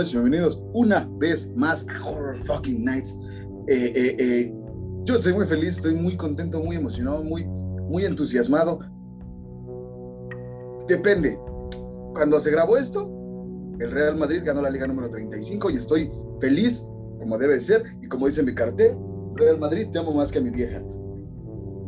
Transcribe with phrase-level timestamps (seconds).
[0.00, 3.18] Noches, bienvenidos una vez más a Horror Fucking Nights.
[3.66, 4.54] Eh, eh, eh,
[5.04, 8.78] yo estoy muy feliz, estoy muy contento, muy emocionado, muy, muy entusiasmado.
[10.88, 11.38] Depende.
[12.14, 13.10] Cuando se grabó esto,
[13.78, 16.10] el Real Madrid ganó la liga número 35 y estoy
[16.40, 16.86] feliz,
[17.18, 18.96] como debe ser, y como dice mi cartel,
[19.34, 20.82] Real Madrid, te amo más que a mi vieja.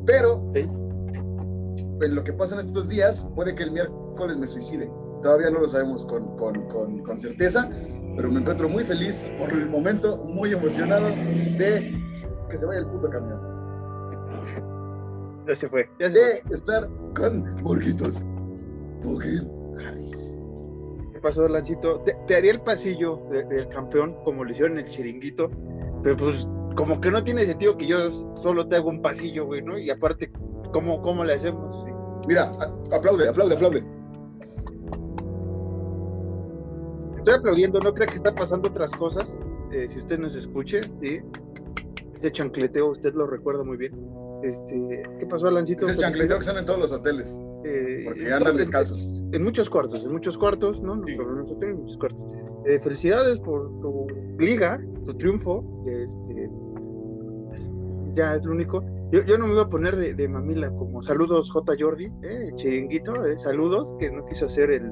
[0.04, 4.90] Pero, en lo que pasa en estos días, puede que el miércoles me suicide.
[5.22, 7.70] Todavía no lo sabemos con, con, con, con, certeza,
[8.16, 11.98] pero me encuentro muy feliz por el momento, muy emocionado de
[12.48, 13.40] que se vaya el puto camión.
[15.46, 15.88] Ya se fue.
[15.98, 16.54] Ya se de fue.
[16.54, 18.22] estar con Burguitos.
[19.02, 19.48] Fucking
[19.84, 20.38] Harris.
[21.12, 22.00] ¿Qué pasó, Lancito?
[22.00, 25.50] Te, te haría el pasillo de, del campeón, como lo hicieron en el chiringuito,
[26.02, 29.62] pero pues como que no tiene sentido que yo solo te hago un pasillo, güey,
[29.62, 29.78] ¿no?
[29.78, 30.30] Y aparte,
[30.72, 31.84] ¿cómo, cómo le hacemos?
[31.84, 31.92] Sí.
[32.28, 32.52] Mira,
[32.92, 33.84] aplaude, aplaude, aplaude.
[37.22, 39.40] Estoy aplaudiendo, no creo que está pasando otras cosas.
[39.70, 41.20] Eh, si usted nos escuche, ¿sí?
[42.14, 43.92] Este chancleteo, usted lo recuerda muy bien.
[44.42, 45.86] Este, ¿Qué pasó, Alancito?
[45.86, 47.38] Es el chancleteo que son en todos los hoteles.
[47.62, 49.06] Eh, porque andan descalzos.
[49.06, 51.00] En, en, muchos cuartos, en muchos cuartos, ¿no?
[51.06, 51.14] Sí.
[51.14, 52.20] Sobre nosotros, en muchos cuartos.
[52.66, 54.08] Eh, felicidades por tu
[54.40, 55.64] liga, tu triunfo.
[55.86, 56.50] Este,
[58.14, 58.82] ya es lo único.
[59.12, 61.74] Yo, yo, no me iba a poner de, de mamila como saludos J.
[61.78, 64.90] Jordi, eh, chiringuito, eh, saludos, que no quiso hacer el,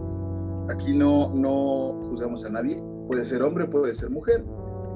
[0.70, 2.80] Aquí no, no juzgamos a nadie.
[3.08, 4.44] Puede ser hombre, puede ser mujer,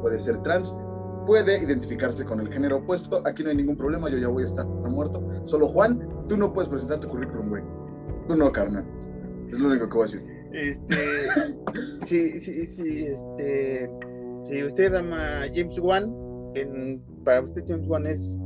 [0.02, 0.78] puede ser trans
[1.26, 3.20] puede identificarse con el género opuesto.
[3.26, 5.22] Aquí no hay ningún problema, yo ya voy a estar muerto.
[5.42, 7.62] Solo Juan, tú no puedes presentar tu currículum, güey.
[8.28, 8.84] Tú no, carnal.
[9.50, 10.22] Es lo único que voy a decir.
[10.52, 10.94] Este,
[12.06, 13.90] sí, sí, sí, este,
[14.44, 16.12] si usted ama James Wan,
[16.54, 18.38] en, para usted James Wan es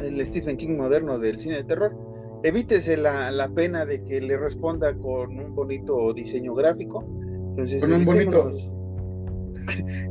[0.00, 1.96] el Stephen King moderno del cine de terror,
[2.42, 7.04] evítese la, la pena de que le responda con un bonito diseño gráfico.
[7.50, 8.52] Entonces, con un bonito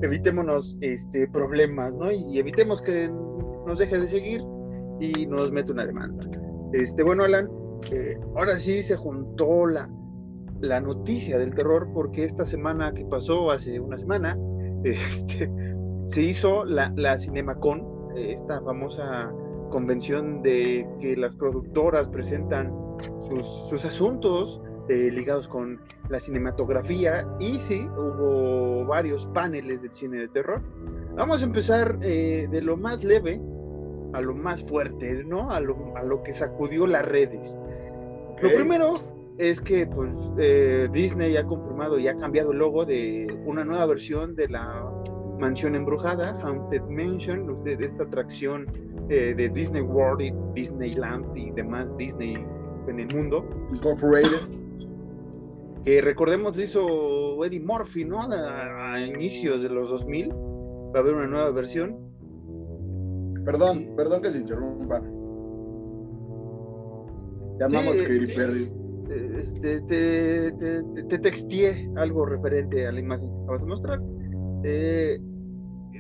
[0.01, 2.12] evitémonos este, problemas, ¿no?
[2.12, 3.09] Y evitemos que
[3.65, 4.42] nos deje de seguir
[5.00, 6.25] y nos mete una demanda.
[6.74, 7.50] Este, bueno, Alan,
[7.92, 9.89] eh, ahora sí se juntó la,
[10.59, 14.38] la noticia del terror porque esta semana que pasó, hace una semana,
[14.83, 15.50] este,
[16.06, 17.83] se hizo la, la Cinemacon,
[18.15, 19.31] esta famosa
[19.69, 22.74] convención de que las productoras presentan
[23.19, 25.79] sus, sus asuntos eh, ligados con
[26.09, 30.61] la cinematografía y sí, hubo varios paneles del cine de terror.
[31.15, 33.41] Vamos a empezar eh, de lo más leve
[34.13, 35.51] a lo más fuerte, ¿no?
[35.51, 37.57] A lo, a lo que sacudió las redes.
[38.33, 38.49] Okay.
[38.49, 38.93] Lo primero
[39.37, 43.85] es que pues eh, Disney ha confirmado y ha cambiado el logo de una nueva
[43.85, 44.89] versión de la
[45.39, 48.65] mansión embrujada, Haunted Mansion, de esta atracción
[49.09, 52.45] eh, de Disney World y Disneyland y demás Disney
[52.87, 53.47] en el mundo.
[53.73, 54.66] Incorporated
[55.87, 58.21] que recordemos lo hizo Eddie Murphy, ¿no?
[58.21, 60.29] A, a, inicios de los 2000.
[60.29, 61.95] Va a haber una nueva versión.
[63.45, 64.99] Perdón, perdón que le interrumpa.
[67.57, 68.71] Te amamos, Katy Perry.
[69.37, 74.01] Este, te, te, te, texteé algo referente a la imagen que acabas de mostrar.
[74.65, 75.17] Eh,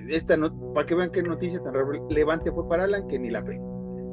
[0.09, 3.39] esta no, para que vean qué noticia tan relevante fue para Alan que ni la
[3.39, 3.57] ve.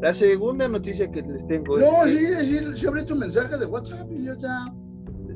[0.01, 1.83] La segunda noticia que les tengo es.
[1.83, 4.29] No, sí, sí, sí, abrí tu mensaje de WhatsApp y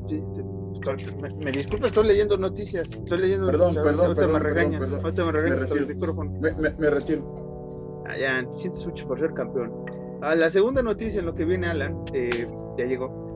[0.09, 1.37] ya.
[1.39, 2.89] me, disculpa, estoy leyendo noticias.
[2.91, 4.33] Estoy leyendo Perdón, perdón, perdón.
[4.33, 4.91] me regañas.
[4.91, 6.15] Perdón, me regañas me retiro.
[6.25, 8.05] Me, me, retiro.
[8.07, 9.73] Ah, ya, te sientes mucho por ser campeón.
[10.23, 13.29] Ah, la segunda noticia en lo que viene Alan, eh, ya llegó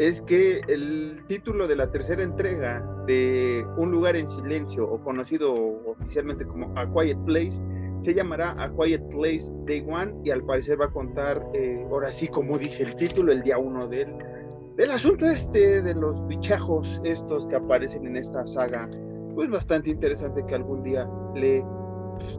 [0.00, 5.52] es que el título de la tercera entrega de Un lugar en silencio, o conocido
[5.86, 7.60] oficialmente como A Quiet Place,
[8.00, 12.10] se llamará A Quiet Place Day One y al parecer va a contar, eh, ahora
[12.10, 14.08] sí como dice el título, el día uno del,
[14.80, 18.88] del asunto este, de los bichajos estos que aparecen en esta saga,
[19.34, 21.62] pues bastante interesante que algún día le,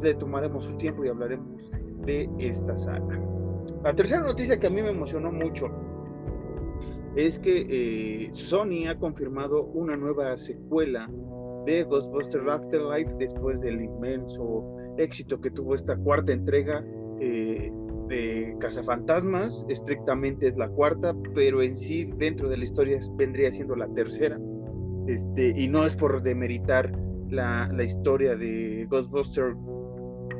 [0.02, 1.70] le tomaremos su tiempo y hablaremos
[2.04, 3.22] de esta saga.
[3.84, 5.70] La tercera noticia que a mí me emocionó mucho
[7.16, 11.08] es que eh, Sony ha confirmado una nueva secuela
[11.68, 14.66] de Ghostbusters Afterlife después del inmenso
[14.98, 16.84] éxito que tuvo esta cuarta entrega
[17.20, 17.72] eh,
[18.12, 19.66] de Cazafantasmas.
[19.70, 24.38] Estrictamente es la cuarta, pero en sí dentro de la historia vendría siendo la tercera.
[25.08, 26.92] Este, y no es por demeritar
[27.30, 29.58] la, la historia de Ghostbusters,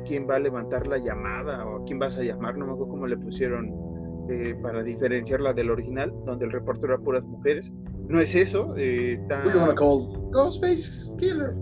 [0.06, 3.06] quién va a levantar la llamada o quién vas a llamar, no me acuerdo cómo
[3.06, 3.72] le pusieron
[4.30, 7.72] eh, para diferenciarla del original, donde el reparto era puras mujeres.
[8.08, 8.74] No es eso.
[8.76, 9.42] Eh, está...
[10.32, 11.54] Ghostface Killer.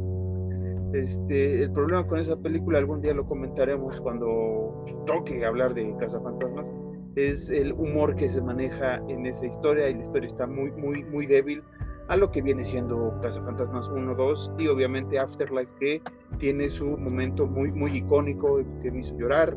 [0.93, 6.73] Este, el problema con esa película, algún día lo comentaremos cuando toque hablar de Cazafantasmas,
[7.17, 11.05] es el humor que se maneja en esa historia y la historia está muy, muy,
[11.05, 11.63] muy débil
[12.09, 16.03] a lo que viene siendo Cazafantasmas 1, 2 y obviamente Afterlife que
[16.39, 19.57] tiene su momento muy, muy icónico que me hizo llorar,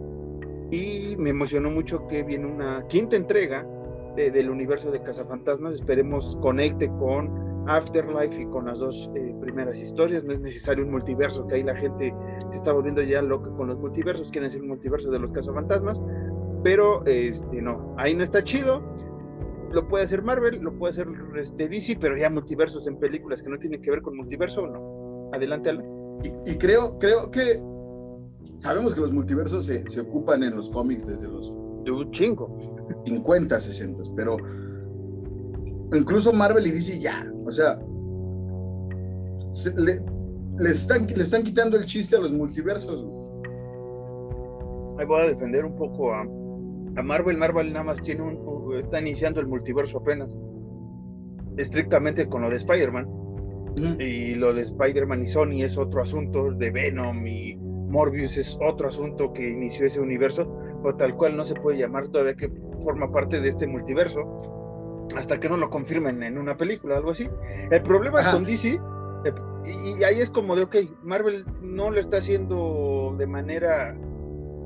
[0.74, 3.64] y me emocionó mucho que viene una quinta entrega
[4.16, 5.76] del universo de Cazafantasmas.
[5.76, 7.30] Esperemos conecte con
[7.68, 10.24] Afterlife y con las dos eh, primeras historias.
[10.24, 12.14] No es necesario un multiverso, que ahí la gente
[12.50, 16.00] se está volviendo ya loca con los multiversos, quieren ser un multiverso de los Cazafantasmas,
[16.64, 18.82] pero este, no, ahí no está chido.
[19.72, 23.50] Lo puede hacer Marvel, lo puede hacer este, DC, pero ya multiversos en películas que
[23.50, 25.32] no tienen que ver con multiverso, no.
[25.34, 25.86] Adelante, Alan.
[26.24, 27.60] Y, y creo, creo que
[28.60, 31.56] sabemos que los multiversos se, se ocupan en los cómics desde los...
[31.84, 32.58] De un chingo.
[33.06, 34.38] 50, 60, pero
[35.94, 37.80] incluso Marvel y DC ya, o sea,
[39.76, 40.02] le,
[40.70, 43.06] están, le están quitando el chiste a los multiversos.
[44.98, 47.38] Ahí voy a defender un poco a, a Marvel.
[47.38, 50.36] Marvel nada más tiene un, está iniciando el multiverso apenas,
[51.58, 53.08] estrictamente con lo de Spider-Man.
[54.00, 58.90] Y lo de Spider-Man y Sony es otro asunto de Venom y Morbius es otro
[58.90, 60.48] asunto que inició ese universo,
[60.84, 62.52] o tal cual no se puede llamar todavía que
[62.84, 64.22] forma parte de este multiverso,
[65.16, 67.30] hasta que no lo confirmen en una película, algo así.
[67.70, 68.80] El problema con DC,
[69.26, 69.34] eh,
[69.66, 73.96] y, ahí es como de, ok, Marvel no lo está haciendo de manera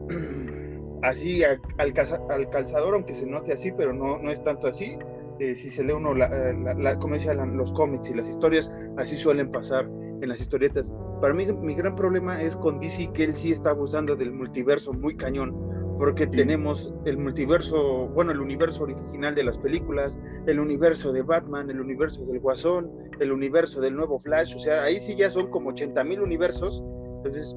[1.03, 1.61] así al,
[1.93, 4.97] calzador, aunque se note así, pero no, no es tanto así.
[5.39, 6.29] Eh, si se lee uno, la,
[6.77, 10.91] la, como los cómics y las historias, así suelen pasar en las historietas.
[11.21, 14.93] Para mí mi gran problema es con DC que él sí está abusando del multiverso
[14.93, 15.55] muy cañón,
[15.97, 21.69] porque tenemos el multiverso, bueno, el universo original de las películas, el universo de Batman,
[21.69, 25.49] el universo del Guasón, el universo del nuevo Flash, o sea, ahí sí ya son
[25.49, 26.83] como 80 mil universos,
[27.17, 27.55] entonces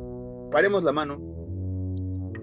[0.51, 1.21] paremos la mano.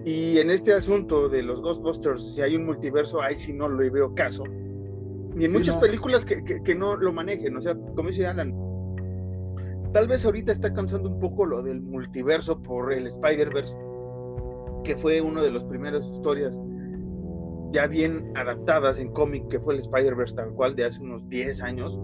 [0.04, 3.90] Y en este asunto de los Ghostbusters, si hay un multiverso, ahí sí no le
[3.90, 4.44] veo caso.
[5.36, 8.54] Y en muchas películas que, que, que no lo manejen, o sea, como dice Alan,
[9.92, 13.74] Tal vez ahorita está cansando un poco lo del multiverso por el Spider-Verse,
[14.88, 16.58] que fue una de las primeras historias
[17.72, 21.62] ya bien adaptadas en cómic, que fue el Spider-Verse tal cual de hace unos 10
[21.62, 22.00] años,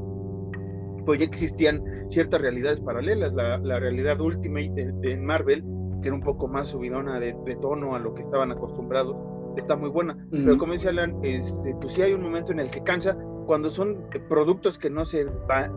[1.07, 3.33] pues ya existían ciertas realidades paralelas.
[3.33, 5.65] La, realidad Ultimate de, Marvel,
[6.03, 9.17] que era un poco más subidona de, tono a lo que estaban acostumbrados,
[9.57, 10.19] está muy buena.
[10.31, 13.71] Pero como dice Alan, este, pues sí hay un momento en el que cansa, cuando
[13.71, 15.25] son productos que no se,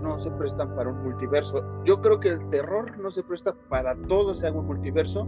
[0.02, 1.64] no se prestan para un multiverso.
[1.86, 5.26] Yo creo que el terror no se presta para todo se haga un multiverso,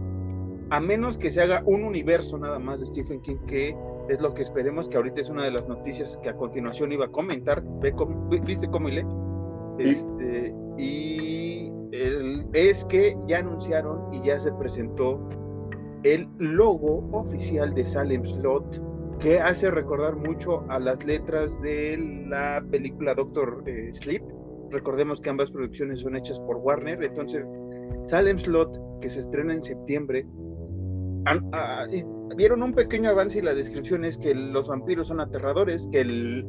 [0.70, 3.76] a menos que se haga un universo nada más de Stephen King, que
[4.08, 7.06] es lo que esperemos, que ahorita es una de las noticias que a continuación iba
[7.06, 7.62] a comentar.
[8.44, 9.04] ¿Viste cómo lee?
[9.78, 11.70] Este, y
[12.52, 15.28] es que ya anunciaron y ya se presentó
[16.04, 21.98] el logo oficial de Salem Slot que hace recordar mucho a las letras de
[22.28, 24.22] la película Doctor eh, Sleep.
[24.70, 27.44] Recordemos que ambas producciones son hechas por Warner, entonces
[28.06, 30.26] Salem Slot, que se estrena en septiembre,
[32.36, 36.46] vieron un pequeño avance y la descripción es que los vampiros son aterradores, que el,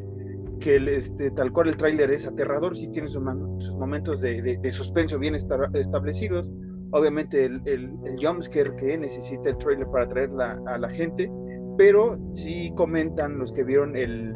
[0.59, 5.19] que el, este, tal cual el tráiler es aterrador, sí tiene sus, momentos de, suspenso
[5.19, 6.49] bien establecidos.
[6.91, 7.89] Obviamente el, el,
[8.21, 10.29] jumpscare que necesita el trailer para atraer
[10.67, 11.31] a la gente,
[11.77, 14.35] pero sí comentan los que vieron el,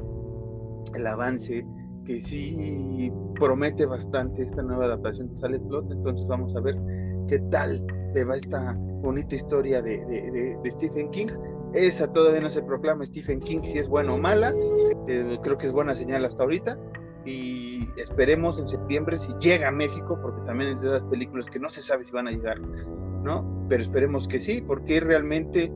[0.96, 1.66] el avance
[2.06, 6.76] que sí promete bastante esta nueva adaptación de Salad Plot, entonces vamos a ver
[7.28, 9.98] qué tal le va esta bonita historia de,
[10.64, 11.28] de, Stephen King.
[11.74, 14.54] Esa todavía no se proclama Stephen King si es buena o mala,
[15.08, 16.78] eh, creo que es buena señal hasta ahorita
[17.26, 21.60] y esperemos en septiembre si llega a México, porque también es de esas películas que
[21.60, 23.66] no se sabe si van a llegar, ¿no?
[23.68, 25.72] Pero esperemos que sí, porque realmente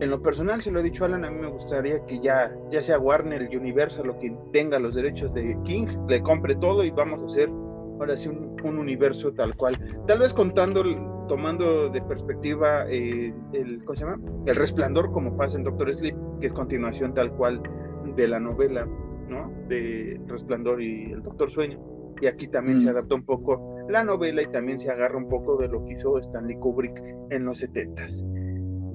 [0.00, 2.80] en lo personal, se lo he dicho Alan, a mí me gustaría que ya, ya
[2.80, 7.20] sea Warner, Universal, lo que tenga los derechos de King, le compre todo y vamos
[7.20, 7.50] a hacer
[7.98, 9.76] ahora sí un, universo tal cual.
[10.06, 10.84] Tal vez contando,
[11.28, 14.20] tomando de perspectiva eh, el, ¿cómo se llama?
[14.46, 17.62] El resplandor, como pasa en Doctor Sleep, que es continuación tal cual
[18.16, 18.86] de la novela,
[19.28, 19.52] ¿no?
[19.68, 21.78] De Resplandor y el Doctor Sueño.
[22.20, 22.90] Y aquí también se mm.
[22.90, 26.18] adapta un poco la novela y también se agarra un poco de lo que hizo
[26.18, 28.24] Stanley Kubrick en los 70s.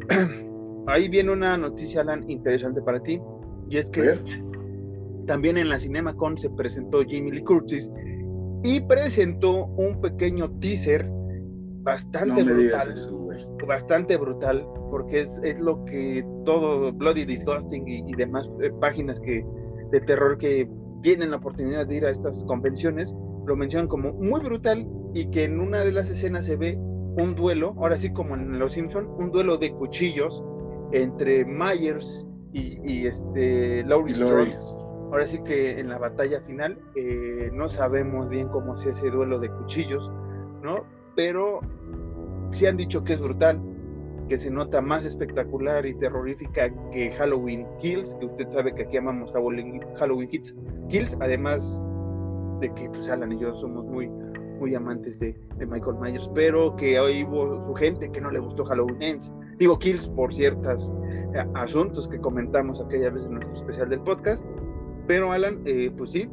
[0.88, 3.22] ahí viene una noticia, Alan, interesante para ti,
[3.70, 4.20] y es que
[5.26, 7.90] también en la CinemaCon se presentó Jamie Lee Curtis
[8.64, 11.10] y presentó un pequeño teaser
[11.84, 12.96] bastante brutal,
[13.68, 19.46] bastante brutal, porque es, es, lo que todo Bloody Disgusting y, demás eh, páginas que,
[19.92, 20.70] de terror que
[21.02, 23.14] tienen la oportunidad de ir a estas convenciones,
[23.46, 27.36] lo mencionan como muy brutal y que en una de las escenas se ve un
[27.36, 30.44] duelo, ahora sí como en Los Simpson, un duelo de cuchillos
[30.94, 34.56] entre Myers y, este Laurie Strode.
[35.12, 39.40] Ahora sí que en la batalla final eh, no sabemos bien cómo es ese duelo
[39.40, 40.12] de cuchillos,
[40.64, 40.86] ¿no?
[41.16, 41.62] Pero
[42.52, 43.62] sí han dicho que es brutal,
[44.30, 48.98] que se nota más espectacular y terrorífica que Halloween Kills, que usted sabe que aquí
[48.98, 50.30] amamos Halloween, Halloween
[50.90, 51.84] Kills, además
[52.60, 54.10] de que pues Alan y yo somos muy
[54.60, 58.40] muy amantes de, de Michael Myers, pero que hoy hubo su gente que no le
[58.40, 60.94] gustó Halloween Ends, digo kills por ciertos
[61.34, 64.46] eh, asuntos que comentamos aquella vez en nuestro especial del podcast.
[65.06, 66.30] Pero Alan, eh, pues sí,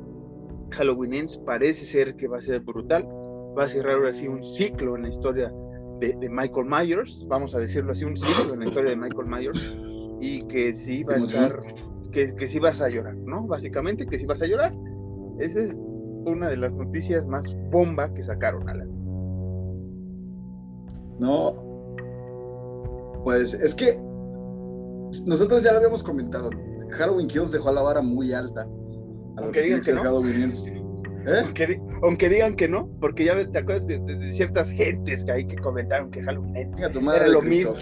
[0.71, 3.09] Halloween Ends parece ser que va a ser brutal,
[3.59, 5.53] va a cerrar ahora sí un ciclo en la historia
[6.01, 9.77] de, Michael Myers, vamos a decirlo así, un ciclo en la historia de Michael Myers,
[10.21, 11.59] y que sí va a estar,
[12.13, 13.47] que, que sí vas a llorar, ¿no?
[13.47, 14.75] Básicamente que sí vas a llorar.
[15.39, 15.77] Esa es
[16.25, 18.89] una de las noticias más bomba que sacaron, Alan.
[21.19, 21.71] No,
[23.25, 23.99] pues es que
[25.27, 26.51] nosotros ya lo habíamos comentado.
[26.91, 28.67] Halloween Kills dejó la vara muy alta.
[29.37, 30.03] Aunque digan que no.
[31.39, 31.81] ¿Eh?
[32.03, 36.11] Aunque, digan que no, porque ya te acuerdas de, ciertas gentes que hay que comentaron
[36.11, 37.75] que Halloween era lo mismo.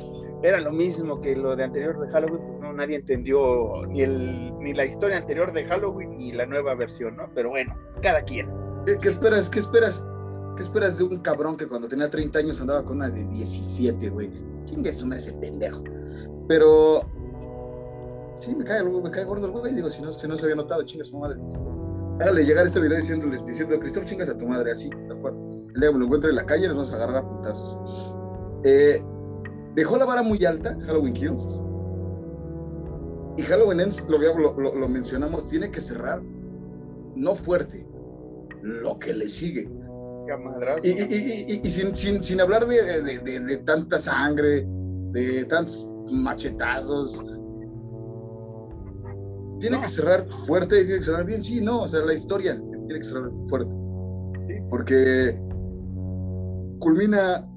[0.42, 4.56] Era lo mismo que lo de anterior de Halloween, pues no, nadie entendió ni, el,
[4.60, 7.28] ni la historia anterior de Halloween ni la nueva versión, ¿no?
[7.34, 8.48] Pero bueno, cada quien.
[8.86, 9.50] ¿Qué, qué esperas?
[9.50, 10.06] ¿Qué esperas?
[10.54, 14.10] ¿Qué esperas de un cabrón que cuando tenía 30 años andaba con una de 17,
[14.10, 14.30] güey?
[14.84, 15.82] es una ese pendejo.
[16.46, 17.02] Pero
[18.36, 19.74] sí, me cae, me cae gordo el güey.
[19.74, 21.38] Digo, si no, si no se había notado, chinga su madre.
[22.20, 25.34] Hágale llegar este video diciéndole, diciendo, Cristóbal, chingas a tu madre, así, tal cual.
[25.74, 28.14] El día que me lo encuentre en la calle, nos vamos a agarrar a puntazos.
[28.64, 29.02] Eh,
[29.74, 31.62] dejó la vara muy alta, Halloween Kills.
[33.36, 36.20] Y Halloween Ends, lo, lo, lo mencionamos, tiene que cerrar,
[37.14, 37.86] no fuerte,
[38.62, 39.70] lo que le sigue.
[40.82, 44.66] Y, sin, hablar de, tanta sangre,
[45.12, 47.24] de tantos machetazos.
[49.58, 53.00] Tiene que cerrar fuerte, tiene que cerrar bien, sí, no, o sea, la historia tiene
[53.00, 53.74] que cerrar fuerte.
[54.70, 55.40] Porque
[56.78, 57.48] culmina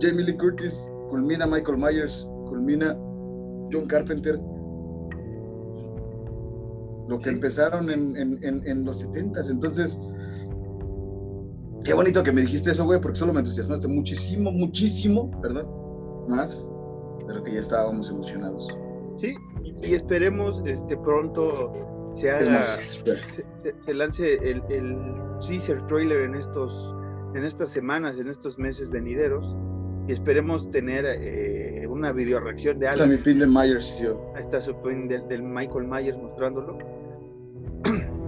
[0.00, 2.96] Jamie Lee Curtis, culmina Michael Myers, culmina
[3.72, 4.40] John Carpenter.
[7.08, 9.50] Lo que empezaron en, en los 70s.
[9.50, 10.00] Entonces,
[11.88, 15.66] Qué bonito que me dijiste eso, güey, porque solo me entusiasmaste muchísimo, muchísimo, perdón,
[16.28, 16.66] más
[17.26, 18.68] de lo que ya estábamos emocionados.
[19.16, 19.34] Sí,
[19.82, 24.62] y esperemos este pronto se haga, se, lance el,
[25.46, 26.94] teaser trailer en estos
[27.34, 29.54] en estas semanas, en estos meses venideros
[30.08, 33.04] y esperemos tener eh, una video reacción de algo.
[33.04, 34.32] Está mi pin de Myers, yo.
[34.34, 36.78] Ahí está su pin del, Michael Myers mostrándolo.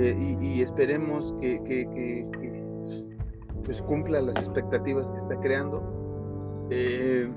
[0.00, 2.24] Eh, y, esperemos que,
[3.64, 6.68] pues cumpla las expectativas que está creando.
[6.70, 7.28] Eh,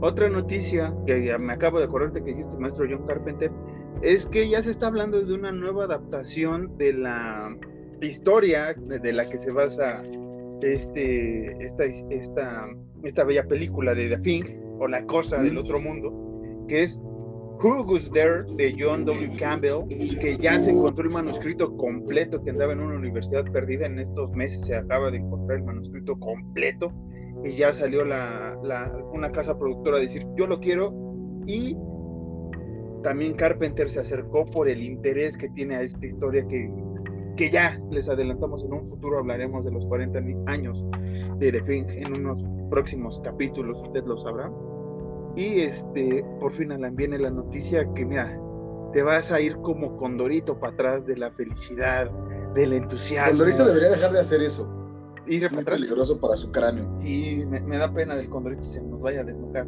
[0.00, 3.50] otra noticia que me acabo de acordarte que dijiste maestro John Carpenter
[4.02, 7.56] es que ya se está hablando de una nueva adaptación de la
[8.00, 10.02] historia de la que se basa
[10.62, 12.68] este, esta, esta,
[13.02, 14.44] esta bella película de The Thing,
[14.78, 16.12] o la cosa del otro mundo,
[16.68, 17.00] que es
[17.62, 19.36] Who Was There de John W.
[19.36, 23.98] Campbell, que ya se encontró el manuscrito completo que andaba en una universidad perdida en
[23.98, 26.92] estos meses, se acaba de encontrar el manuscrito completo
[27.44, 28.58] y ya salió la,
[29.12, 30.92] una casa productora a decir yo lo quiero
[31.46, 31.76] y
[33.02, 36.70] también Carpenter se acercó por el interés que tiene a esta historia que,
[37.36, 40.84] que ya les adelantamos en un futuro hablaremos de los 40 años
[41.38, 44.50] de The Thing en unos próximos capítulos, usted lo sabrá.
[45.36, 48.38] Y este, por fin Alan viene la noticia que mira,
[48.92, 52.10] te vas a ir como Condorito para atrás de la felicidad,
[52.54, 53.30] del entusiasmo.
[53.30, 54.77] Condorito debería dejar de hacer eso.
[55.28, 56.98] Ir es muy peligroso para su cráneo.
[57.02, 59.66] Y me, da pena del Condorito se nos vaya a desnucar.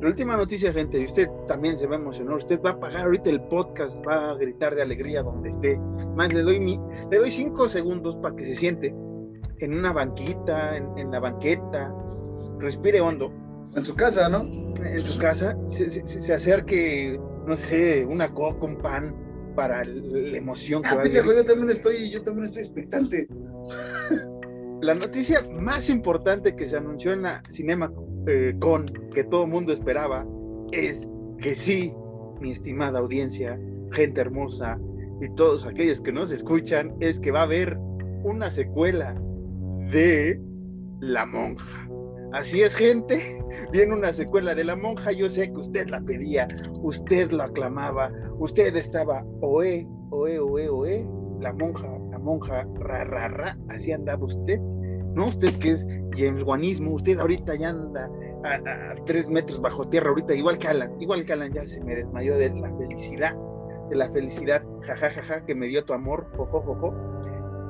[0.00, 2.34] La última noticia, gente, y usted también se va a emocionar.
[2.36, 5.78] Usted va a pagar ahorita el podcast, va a gritar de alegría donde esté.
[6.16, 8.94] Más le doy, mi, le doy cinco segundos para que se siente
[9.58, 11.94] en una banquita, en, en la banqueta,
[12.58, 13.30] respire hondo
[13.74, 14.42] en su casa, ¿no?
[14.84, 19.14] En su casa, se, acerque, no sé, una coca, un pan
[19.54, 23.28] para la emoción que ah, va a yo también estoy, yo también estoy expectante.
[24.82, 27.92] La noticia más importante que se anunció en la Cinema
[28.26, 30.26] eh, Con, que todo el mundo esperaba,
[30.72, 31.06] es
[31.38, 31.92] que sí,
[32.40, 33.60] mi estimada audiencia,
[33.92, 34.78] gente hermosa
[35.20, 37.76] y todos aquellos que nos escuchan, es que va a haber
[38.24, 39.14] una secuela
[39.92, 40.40] de
[41.00, 41.86] La Monja.
[42.32, 43.42] Así es, gente.
[43.72, 45.12] Viene una secuela de La Monja.
[45.12, 46.48] Yo sé que usted la pedía,
[46.82, 51.06] usted la aclamaba, usted estaba oe, oe, oe, oe.
[51.40, 51.88] La monja,
[52.20, 53.58] monja, ra, ra.
[53.68, 54.58] Así andaba usted.
[55.14, 55.26] ¿No?
[55.26, 58.08] Usted que es James Guanismo, usted ahorita ya anda
[58.44, 61.94] a, tres metros bajo tierra, ahorita igual que Alan, igual que Alan ya se me
[61.94, 63.34] desmayó de la felicidad,
[63.88, 66.94] de la felicidad, jajajaja, que me dio tu amor, jojojojo.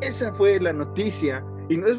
[0.00, 1.98] Esa fue la noticia y no es,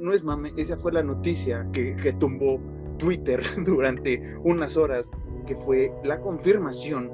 [0.00, 2.60] no es mame, esa fue la noticia que, que tumbó
[2.98, 5.10] Twitter durante unas horas,
[5.46, 7.10] que fue la confirmación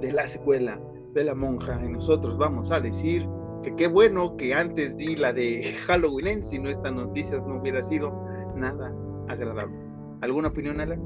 [0.00, 0.80] de la secuela
[1.14, 1.80] de la monja.
[1.84, 3.26] Y nosotros vamos a decir
[3.68, 7.82] que qué bueno que antes di la de Halloween, si no estas noticias no hubiera
[7.82, 8.12] sido
[8.56, 8.94] nada
[9.28, 9.76] agradable.
[10.20, 11.00] ¿Alguna opinión, Alan?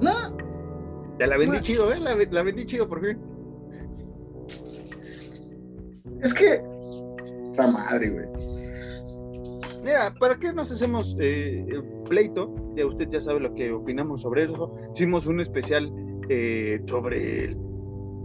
[0.00, 0.36] No.
[1.18, 2.00] Ya la vendí chido, ¿eh?
[2.00, 3.18] La, la vendí chido por fin.
[6.22, 6.62] Es que
[7.50, 8.26] esta madre, güey.
[9.82, 11.66] Mira, ¿para qué nos hacemos eh,
[12.08, 12.54] pleito?
[12.74, 14.74] Ya usted ya sabe lo que opinamos sobre eso.
[14.94, 15.92] Hicimos un especial
[16.28, 17.56] eh, sobre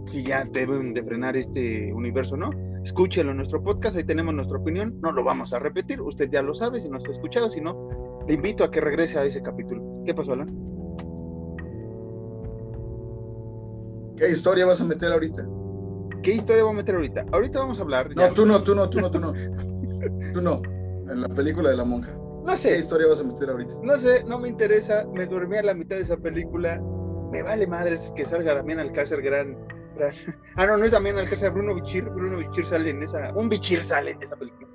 [0.06, 2.50] si ya deben de frenar este universo, ¿no?
[2.82, 4.98] Escúchelo en nuestro podcast, ahí tenemos nuestra opinión.
[5.00, 8.24] No lo vamos a repetir, usted ya lo sabe si no ha escuchado, si no,
[8.26, 10.02] le invito a que regrese a ese capítulo.
[10.04, 10.48] ¿Qué pasó, Alan?
[14.16, 15.46] ¿Qué historia vas a meter ahorita?
[16.22, 17.24] ¿Qué historia voy a meter ahorita?
[17.32, 18.14] Ahorita vamos a hablar.
[18.14, 19.32] No, tú no, tú no, tú no, tú no.
[20.32, 20.62] tú no.
[21.10, 22.14] En la película de la monja.
[22.44, 22.74] No sé.
[22.74, 23.74] ¿Qué historia vas a meter ahorita?
[23.82, 25.06] No sé, no me interesa.
[25.14, 26.78] Me dormí a la mitad de esa película.
[27.32, 29.56] Me vale madres que salga Damián Alcácer gran,
[30.00, 30.14] gran...
[30.56, 32.04] Ah, no, no es Damián Alcácer, Bruno Bichir.
[32.04, 33.32] Bruno Bichir sale en esa.
[33.34, 34.68] Un Bichir sale en esa película.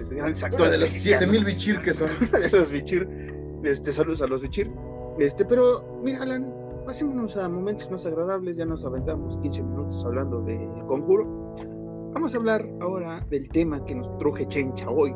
[0.00, 0.72] Es grandes actores.
[0.72, 2.08] de los 7000 Bichir que son.
[2.32, 3.08] de los Bichir.
[3.62, 4.70] Este, saludos a los Bichir.
[5.18, 6.52] Este, pero, mira, Alan,
[6.84, 11.24] pasémonos a momentos más agradables, ya nos aventamos 15 minutos hablando del conjuro.
[12.12, 15.12] Vamos a hablar ahora del tema que nos truje Chencha hoy.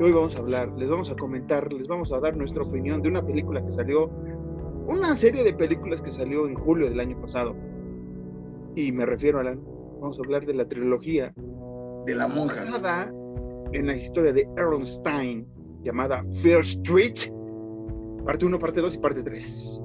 [0.00, 3.08] hoy vamos a hablar, les vamos a comentar, les vamos a dar nuestra opinión de
[3.08, 4.10] una película que salió,
[4.86, 7.54] una serie de películas que salió en julio del año pasado.
[8.76, 9.54] Y me refiero a la,
[10.00, 11.32] vamos a hablar de la trilogía
[12.06, 13.10] de la monja.
[13.72, 14.46] En la historia de
[14.84, 15.48] Stein
[15.82, 17.14] llamada Fear Street,
[18.24, 19.80] parte 1, parte 2 y parte 3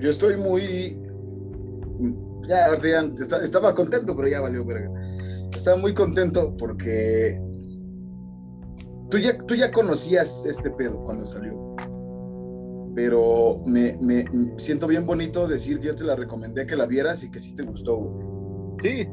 [0.00, 0.98] yo estoy muy.
[2.48, 2.68] Ya,
[3.42, 4.90] estaba contento, pero ya valió verga.
[5.54, 7.40] Estaba muy contento porque
[9.10, 11.65] tú ya, tú ya conocías este pedo cuando salió.
[12.96, 14.24] Pero me, me,
[14.56, 17.54] siento bien bonito decir que yo te la recomendé que la vieras y que sí
[17.54, 18.18] te gustó,
[18.82, 19.06] Sí.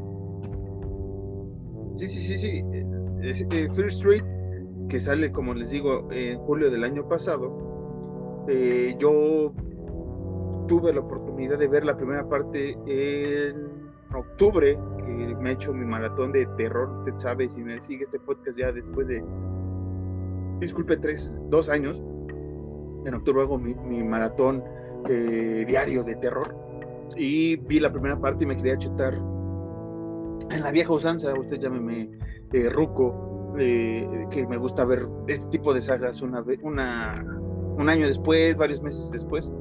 [1.95, 2.63] Sí, sí, sí, sí.
[3.21, 4.23] Eh, First Street,
[4.87, 9.53] que sale, como les digo, en julio del año pasado, eh, yo
[10.69, 13.67] tuve la oportunidad de ver la primera parte en
[14.15, 16.89] octubre, que me ha hecho mi maratón de terror.
[16.99, 19.21] Usted sabe, si me sigue este podcast ya después de,
[20.61, 22.01] disculpe, tres, dos años,
[23.05, 24.63] en octubre hago mi, maratón
[25.09, 26.55] eh, diario de terror.
[27.15, 29.13] Y vi la primera parte y me quería chutar
[30.49, 32.09] en la vieja usanza, usted llámeme
[32.51, 37.15] eh, Ruco, eh, que me gusta ver este tipo de sagas una, una,
[37.77, 39.51] un año después, varios meses después.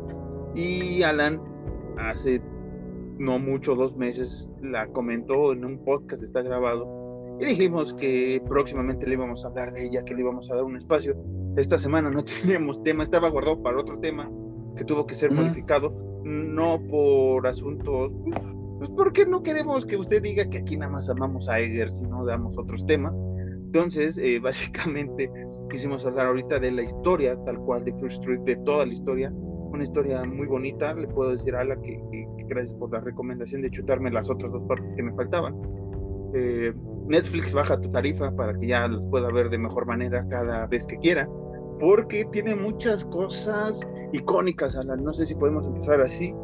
[0.54, 1.40] Y Alan
[1.98, 2.42] hace
[3.18, 9.06] no mucho, dos meses, la comentó en un podcast, está grabado, y dijimos que próximamente
[9.06, 11.16] le íbamos a hablar de ella, que le íbamos a dar un espacio.
[11.56, 14.30] Esta semana no teníamos tema, estaba guardado para otro tema
[14.76, 15.92] que tuvo que ser modificado,
[16.24, 18.12] no por asuntos,
[18.78, 22.04] pues porque no queremos que usted diga que aquí nada más amamos a Eggers y
[22.04, 23.16] no damos otros temas.
[23.72, 25.30] Entonces, eh, básicamente,
[25.70, 29.32] quisimos hablar ahorita de la historia, tal cual, de First Street, de toda la historia.
[29.32, 30.94] Una historia muy bonita.
[30.94, 31.98] Le puedo decir a Ala que,
[32.48, 35.54] gracias por la recomendación de chutarme las otras dos partes que me faltaban.
[36.34, 36.72] Eh,
[37.06, 40.86] Netflix baja tu tarifa para que ya las pueda ver de mejor manera cada vez
[40.86, 41.28] que quiera,
[41.80, 43.80] porque tiene muchas cosas
[44.12, 45.02] icónicas, Alan.
[45.02, 46.34] No sé si podemos empezar así,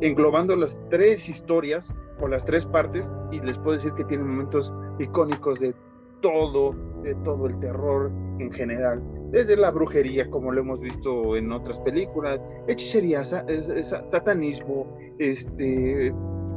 [0.00, 4.72] englobando las tres historias o las tres partes, y les puedo decir que tiene momentos
[4.98, 5.74] icónicos de
[6.20, 11.52] todo, de todo el terror en general, desde la brujería, como lo hemos visto en
[11.52, 16.12] otras películas, hechicería, satanismo, este,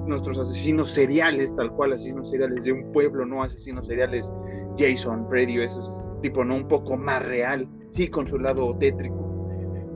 [0.07, 4.31] nuestros asesinos seriales, tal cual asesinos seriales de un pueblo, no asesinos seriales
[4.77, 6.55] Jason, Freddy, esos tipo, ¿no?
[6.55, 9.23] Un poco más real, sí, con su lado tétrico.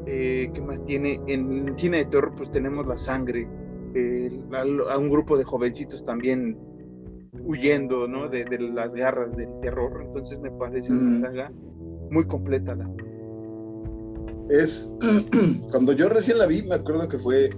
[0.05, 1.19] Eh, ¿Qué más tiene?
[1.27, 3.47] En cine de terror, pues tenemos la sangre,
[4.53, 6.57] a, un grupo de jovencitos también
[7.43, 8.29] huyendo, ¿no?
[8.29, 10.01] De, las garras del terror.
[10.05, 11.51] Entonces me parece una saga
[12.11, 12.75] muy completa.
[12.75, 12.89] La...
[14.49, 14.93] Es,
[15.71, 17.49] cuando yo recién la vi, me acuerdo que fue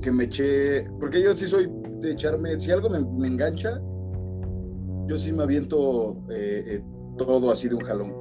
[0.00, 3.80] que me eché, porque yo sí soy de echarme, si algo me, engancha,
[5.06, 6.84] yo sí me aviento eh, eh,
[7.18, 8.14] todo así de un jalón.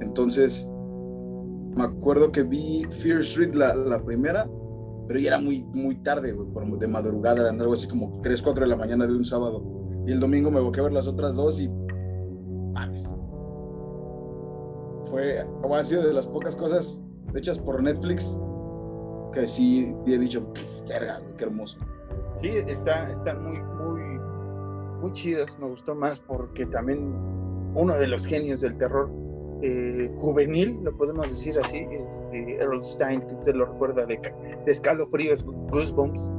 [0.00, 0.68] Entonces,
[1.76, 4.48] me acuerdo que vi Fear Street la, la primera,
[5.06, 8.64] pero ya era muy, muy tarde, por, de madrugada, eran algo así como 3, 4
[8.64, 9.62] de la mañana de un sábado.
[10.06, 11.68] Y el domingo me volví a ver las otras dos y.
[12.72, 13.08] Mames.
[15.10, 17.00] Fue, como ha sido de las pocas cosas
[17.34, 18.36] hechas por Netflix
[19.32, 20.52] que sí he dicho,
[20.86, 21.78] qué hermoso.
[22.42, 24.18] Sí, está, están muy, muy,
[25.00, 27.12] muy chidas, me gustó más porque también
[27.74, 29.10] uno de los genios del terror
[29.62, 34.16] eh, juvenil, lo podemos decir así, este, Errol Stein, que usted lo recuerda de,
[34.64, 36.32] de Escalofríos, Goosebumps,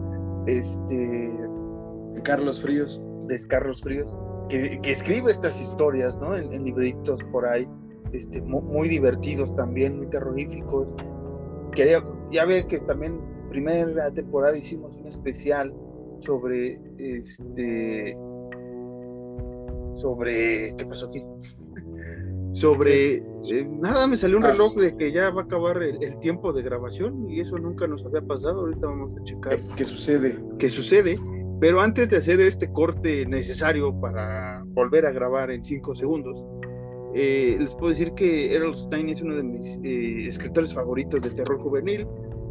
[0.48, 3.02] este, de Carlos Fríos.
[3.28, 4.12] De Carlos Fríos,
[4.50, 6.36] que, que escribe estas historias, ¿no?
[6.36, 7.68] En, en libritos por ahí,
[8.12, 10.88] este, muy, muy divertidos también, muy terroríficos.
[11.72, 15.74] Quería, ya ve que también primera temporada hicimos un especial
[16.20, 18.18] sobre este
[19.94, 21.24] sobre qué pasó aquí
[22.54, 24.52] sobre eh, nada me salió un ah.
[24.52, 28.06] reloj de que ya va a acabar el, tiempo de grabación y eso nunca nos
[28.06, 31.20] había pasado ahorita vamos a checar qué sucede qué sucede
[31.60, 36.44] pero antes de hacer este corte necesario para volver a grabar en cinco segundos
[37.14, 41.32] eh, les puedo decir que Errol Stein es uno de mis eh, escritores favoritos de
[41.32, 42.08] terror juvenil,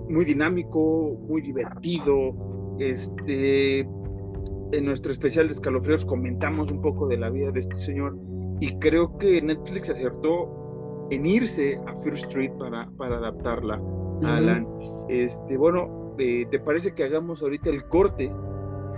[0.09, 2.35] muy dinámico, muy divertido.
[2.79, 8.16] Este, en nuestro especial de escalofríos comentamos un poco de la vida de este señor
[8.61, 13.81] y creo que Netflix acertó en irse a First Street para, para adaptarla
[14.23, 14.66] a Alan.
[15.09, 18.33] Este, bueno, eh, ¿te parece que hagamos ahorita el corte?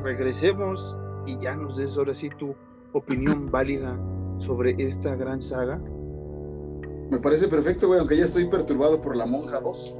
[0.03, 0.97] Regresemos
[1.27, 2.55] y ya nos des ahora sí tu
[2.93, 3.97] opinión válida
[4.39, 5.81] sobre esta gran saga.
[7.11, 9.97] Me parece perfecto, güey, aunque ya estoy perturbado por la monja 2.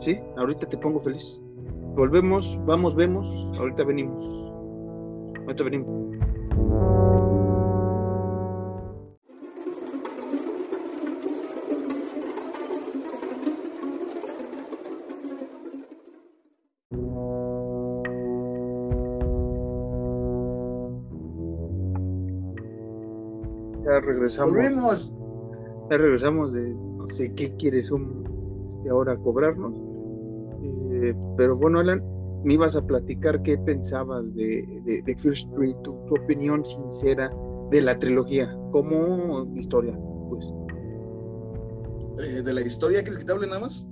[0.00, 1.40] Sí, ahorita te pongo feliz.
[1.94, 3.26] Volvemos, vamos, vemos,
[3.58, 4.28] ahorita venimos.
[5.46, 6.27] Ahorita venimos.
[24.08, 24.54] Regresamos.
[24.54, 25.12] Volvemos.
[25.90, 27.90] Ya regresamos de no sé qué quieres
[28.68, 29.74] este, ahora cobrarnos.
[30.92, 32.02] Eh, pero bueno, Alan,
[32.44, 37.30] me ibas a platicar qué pensabas de, de, First Street, tu, opinión sincera
[37.70, 40.46] de la trilogía, como historia, pues.
[42.20, 43.86] Eh, ¿De la historia quieres que te hable nada más?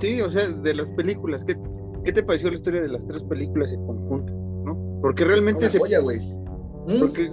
[0.00, 1.44] Sí, o sea, de las películas.
[1.44, 1.56] ¿Qué,
[2.04, 4.32] qué te pareció la historia de las tres películas en conjunto?
[4.64, 4.98] ¿no?
[5.00, 5.78] Porque realmente se.
[5.78, 7.30] Porque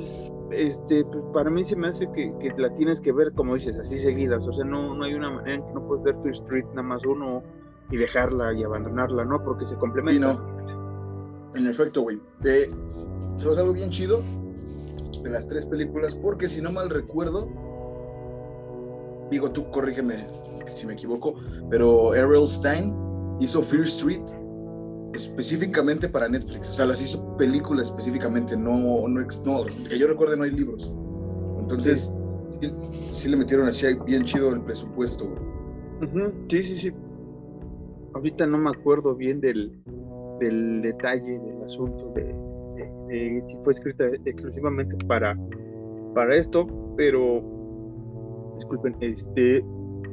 [0.51, 3.97] este, pues para mí se me hace que, la tienes que ver, como dices, así
[3.97, 4.45] seguidas.
[4.47, 6.83] O sea, no, no hay una manera en que no puedes ver First Street nada
[6.83, 7.43] más uno
[7.89, 9.43] y dejarla y abandonarla, ¿no?
[9.43, 10.37] Porque se complementan.
[10.37, 11.55] no.
[11.55, 12.21] En efecto, güey.
[12.45, 12.73] Eh,
[13.37, 14.21] se va algo bien chido
[15.21, 17.47] de las tres películas, porque si no mal recuerdo,
[19.29, 20.25] digo tú, corrígeme
[20.75, 21.35] si me equivoco,
[21.69, 22.93] pero Errol Stein
[23.39, 24.21] hizo First Street
[25.13, 26.69] específicamente para Netflix.
[26.69, 30.95] O sea, las hizo películas específicamente, no, no, que yo recuerde no hay libros.
[31.59, 32.13] Entonces,
[33.11, 35.33] sí, le metieron así bien chido el presupuesto.
[36.49, 36.91] Sí, sí, sí.
[38.13, 39.81] Ahorita no me acuerdo bien del,
[40.39, 42.35] del detalle del asunto de,
[43.47, 45.37] si fue escrita exclusivamente para,
[46.13, 47.43] para esto, pero
[48.55, 49.63] disculpen, este,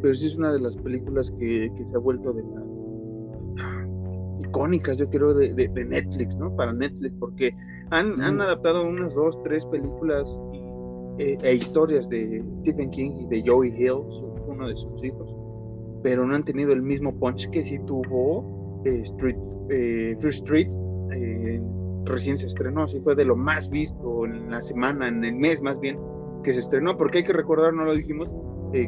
[0.03, 2.68] pero sí es una de las películas que, que se ha vuelto de las
[4.49, 6.55] icónicas, yo creo, de, de, Netflix, ¿no?
[6.57, 7.55] Para Netflix, porque
[7.91, 10.39] han, han adaptado unas dos, tres películas
[11.19, 14.03] e, e, historias de Stephen King y de Joey Hill,
[14.47, 15.29] uno de sus hijos,
[16.03, 19.37] pero no han tenido el mismo punch que sí tuvo eh, Street,
[19.71, 20.69] eh, First Street,
[21.13, 21.61] eh,
[22.05, 25.61] recién se estrenó, así fue de lo más visto en la semana, en el mes
[25.61, 25.99] más bien,
[26.45, 28.31] que se estrenó, porque hay que recordar, no lo dijimos,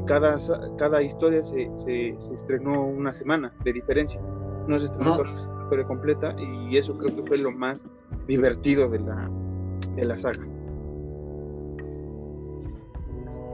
[0.07, 0.37] cada,
[0.77, 4.21] cada historia se, se, se, estrenó una semana de diferencia,
[4.67, 7.83] no se estrenó toda la historia completa y eso creo que fue lo más
[8.27, 9.31] divertido de la,
[9.97, 10.47] de la saga.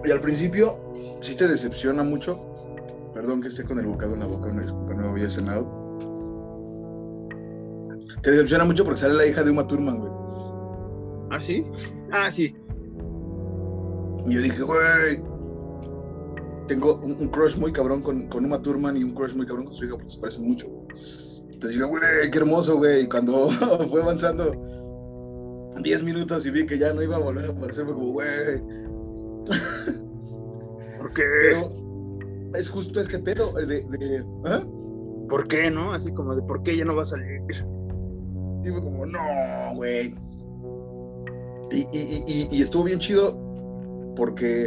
[0.04, 0.78] Y al principio,
[1.20, 2.40] sí te decepciona mucho.
[3.12, 5.66] Perdón que esté con el bocado en la boca, una disculpa, no había cenado.
[8.22, 10.12] Te decepciona mucho porque sale la hija de Uma Thurman, güey.
[11.30, 11.66] ¿Ah, sí?
[12.12, 12.54] Ah, sí.
[14.26, 15.22] Y yo dije, güey,
[16.66, 19.74] tengo un, crush muy cabrón con, con, Uma Thurman y un crush muy cabrón con
[19.74, 20.75] su hija porque se parecen mucho, güey.
[21.44, 23.02] Entonces dije, güey, qué hermoso, güey.
[23.02, 23.48] Y cuando
[23.90, 24.52] fue avanzando
[25.82, 28.61] 10 minutos y vi que ya no iba a volver a aparecer, fue como, güey,
[30.98, 31.22] ¿Por qué?
[31.42, 31.70] Pero
[32.54, 33.66] es justo este pedo de...
[33.66, 34.62] de ¿ah?
[35.28, 35.92] ¿Por qué, no?
[35.92, 37.42] Así como de ¿por qué ya no va a salir?
[38.62, 40.14] Digo como, no, güey.
[41.72, 43.37] Y, y, y, estuvo bien chido
[44.14, 44.66] porque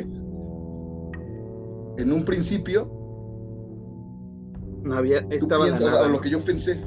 [1.97, 2.98] en un principio
[4.83, 6.81] no había estaba la nada, lo que yo pensé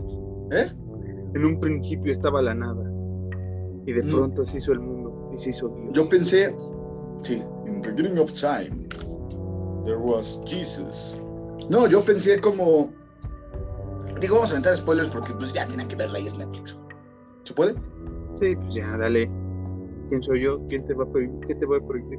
[0.50, 0.72] ¿eh?
[1.35, 2.90] en un principio estaba la nada
[3.87, 4.11] y de mm.
[4.11, 6.55] pronto se hizo el mundo y se hizo Dios yo pensé
[7.22, 8.88] Sí, in the beginning of time,
[9.85, 11.16] there was Jesus.
[11.70, 12.92] No, yo pensé como.
[14.20, 16.76] Digo, vamos a aventar spoilers porque pues ya tienen que verla y es Netflix.
[17.44, 17.74] ¿Se puede?
[18.40, 19.31] Sí, pues ya, dale.
[20.09, 20.61] ¿Quién soy yo?
[20.68, 21.46] ¿Quién te va a prohibir?
[21.46, 22.18] ¿Qué te va a prohibir?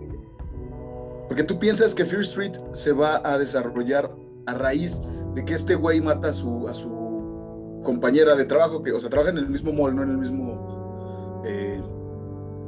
[1.27, 5.01] Porque tú piensas que Fear Street se va a desarrollar a raíz
[5.33, 9.09] de que este güey mata a su, a su compañera de trabajo, que, o sea,
[9.09, 11.43] trabaja en el mismo mall, no en el mismo.
[11.45, 11.81] Eh,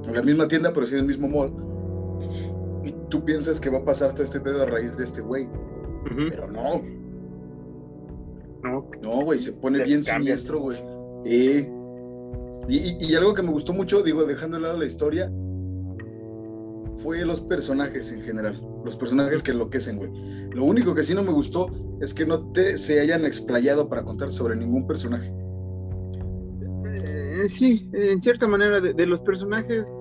[0.05, 1.65] en la misma tienda, pero sí en el mismo mall
[2.85, 5.49] y tú piensas que va a pasar todo este pedo a raíz de este güey.
[6.29, 6.83] Pero no.
[8.63, 8.89] No.
[9.01, 10.77] No, güey, se pone bien siniestro, güey.
[11.25, 11.67] y,
[12.67, 15.31] y, algo que me gustó mucho, digo, dejando de lado la historia,
[16.99, 18.61] fue los personajes en general.
[18.83, 20.11] Los personajes que enloquecen, güey.
[20.55, 21.67] Lo único que sí no me gustó
[21.99, 25.29] es que no te se hayan explayado para contar sobre ningún personaje.
[26.97, 29.93] Eh, sí, en cierta manera, de los personajes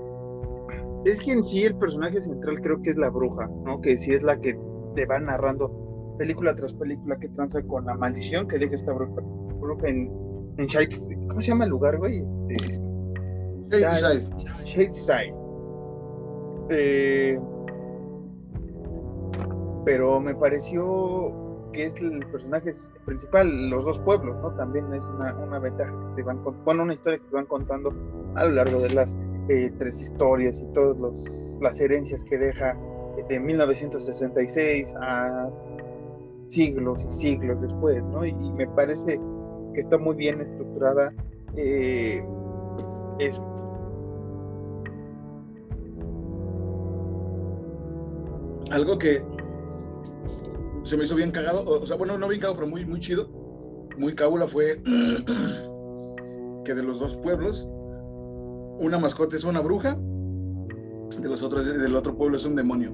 [1.04, 3.80] es que en sí el personaje central creo que es la bruja, ¿no?
[3.80, 4.56] Que sí es la que
[4.94, 9.20] te va narrando película tras película que tranza con la maldición que deja esta bruja,
[9.60, 10.08] bruja en,
[10.56, 10.96] en Shade,
[11.28, 12.22] ¿cómo se llama el lugar, güey?
[12.48, 12.80] Este,
[13.70, 14.24] Shadeside.
[14.64, 15.34] Shadeside.
[16.70, 17.40] Eh,
[19.84, 21.32] pero me pareció
[21.72, 22.70] que es el personaje
[23.04, 24.52] principal, los dos pueblos, ¿no?
[24.52, 27.92] También es una, una ventaja que te van bueno, una historia que te van contando
[28.36, 29.18] a lo largo de las
[29.48, 30.96] eh, tres historias y todas
[31.60, 32.76] las herencias que deja
[33.28, 35.50] de 1966 a
[36.48, 38.24] siglos y siglos después, ¿no?
[38.24, 39.20] Y, me parece
[39.74, 41.12] que está muy bien estructurada
[41.56, 42.24] eh,
[43.18, 43.42] eso.
[48.70, 49.22] Algo que
[50.84, 53.28] se me hizo bien cagado, o sea, bueno, no bien cagado, pero muy, muy chido,
[53.98, 54.80] muy cábula fue
[56.64, 57.68] que de los dos pueblos
[58.78, 62.92] una mascota es una bruja, de los otros, del otro pueblo es un demonio.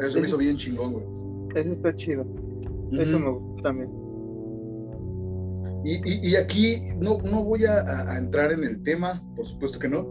[0.00, 1.04] Eso me hizo bien chingón, güey.
[1.56, 2.24] Eso está chido.
[2.92, 3.90] Eso me gusta también.
[5.84, 10.06] Y, aquí no, no voy a, entrar en el tema, por supuesto que no,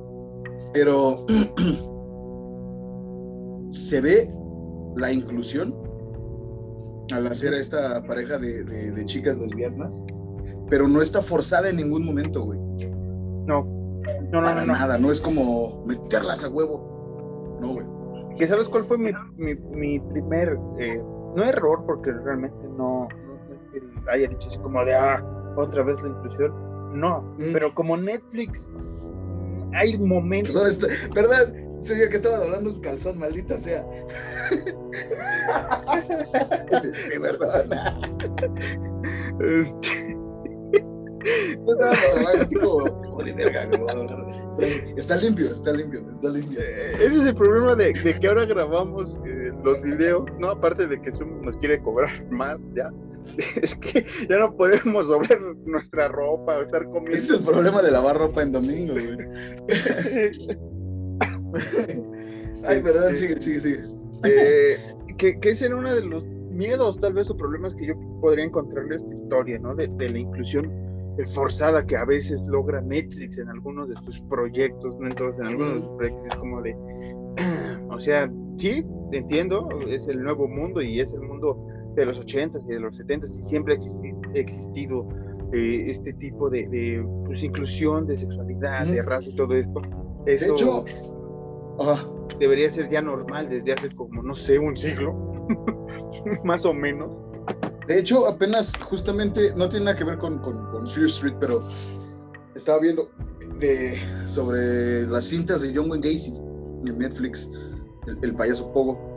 [0.73, 1.25] pero
[3.71, 4.27] se ve
[4.97, 5.73] la inclusión
[7.13, 10.03] al hacer a esta pareja de, de chicas lesbianas,
[10.69, 12.59] pero no está forzada en ningún momento, güey.
[13.45, 13.81] No.
[14.31, 17.57] No, no, no, nada, no es como meterlas a huevo.
[17.61, 17.85] No, güey.
[18.37, 21.01] ¿Que sabes cuál fue mi, mi, primer, eh,
[21.35, 23.07] no error, porque realmente no,
[23.73, 25.21] no haya dicho así como de, ah,
[25.57, 26.53] otra vez la inclusión?
[26.93, 27.53] No, mm.
[27.53, 28.71] pero como Netflix,
[29.73, 30.53] hay momentos.
[30.53, 33.85] Perdón, está, perdón, se que estaba hablando un calzón, maldita sea.
[36.81, 36.89] sí,
[37.19, 37.69] perdón.
[39.39, 40.17] Este.
[44.97, 46.59] Está limpio, está limpio, está limpio.
[46.59, 50.49] Eh, ese es el problema de, que ahora grabamos eh, los videos, ¿no?
[50.49, 52.91] Aparte de que Zoom nos quiere cobrar más, ya.
[53.61, 57.11] Es que ya no podemos doblar nuestra ropa o estar comiendo.
[57.11, 58.95] Es el problema de lavar ropa en domingo,
[62.67, 63.81] Ay, perdón, sigue, sigue, sigue.
[64.23, 64.77] Eh,
[65.17, 68.45] que, que ese era uno de los miedos, tal vez, o problemas que yo podría
[68.45, 69.75] encontrarle a esta historia, ¿no?
[69.75, 70.71] De, la inclusión
[71.33, 75.47] forzada que a veces logra Netflix en algunos de sus proyectos, no en todos, en
[75.47, 76.75] algunos de sus proyectos, es como de,
[77.89, 82.63] o sea, sí, entiendo, es el nuevo mundo y es el mundo de los 80s
[82.65, 85.07] y de los 70s y siempre ha existido
[85.51, 89.81] eh, este tipo de, pues, inclusión de sexualidad, de raza y todo esto.
[90.25, 90.85] Eso de hecho,
[92.39, 95.13] debería ser ya normal desde hace como, no sé, un siglo,
[96.43, 97.21] más o menos.
[97.87, 101.61] De hecho, apenas justamente, no tiene nada que ver con, con, Fear Street, pero
[102.55, 103.09] estaba viendo
[103.59, 106.33] de, sobre las cintas de John Wayne Gacy
[106.87, 107.49] en Netflix,
[108.21, 109.09] el, payaso Pogo.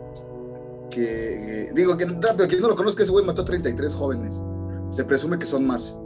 [0.91, 4.43] Que, digo, que rápido, quien no lo conozca, ese güey mató a 33 jóvenes.
[4.93, 5.97] Se presume que son más.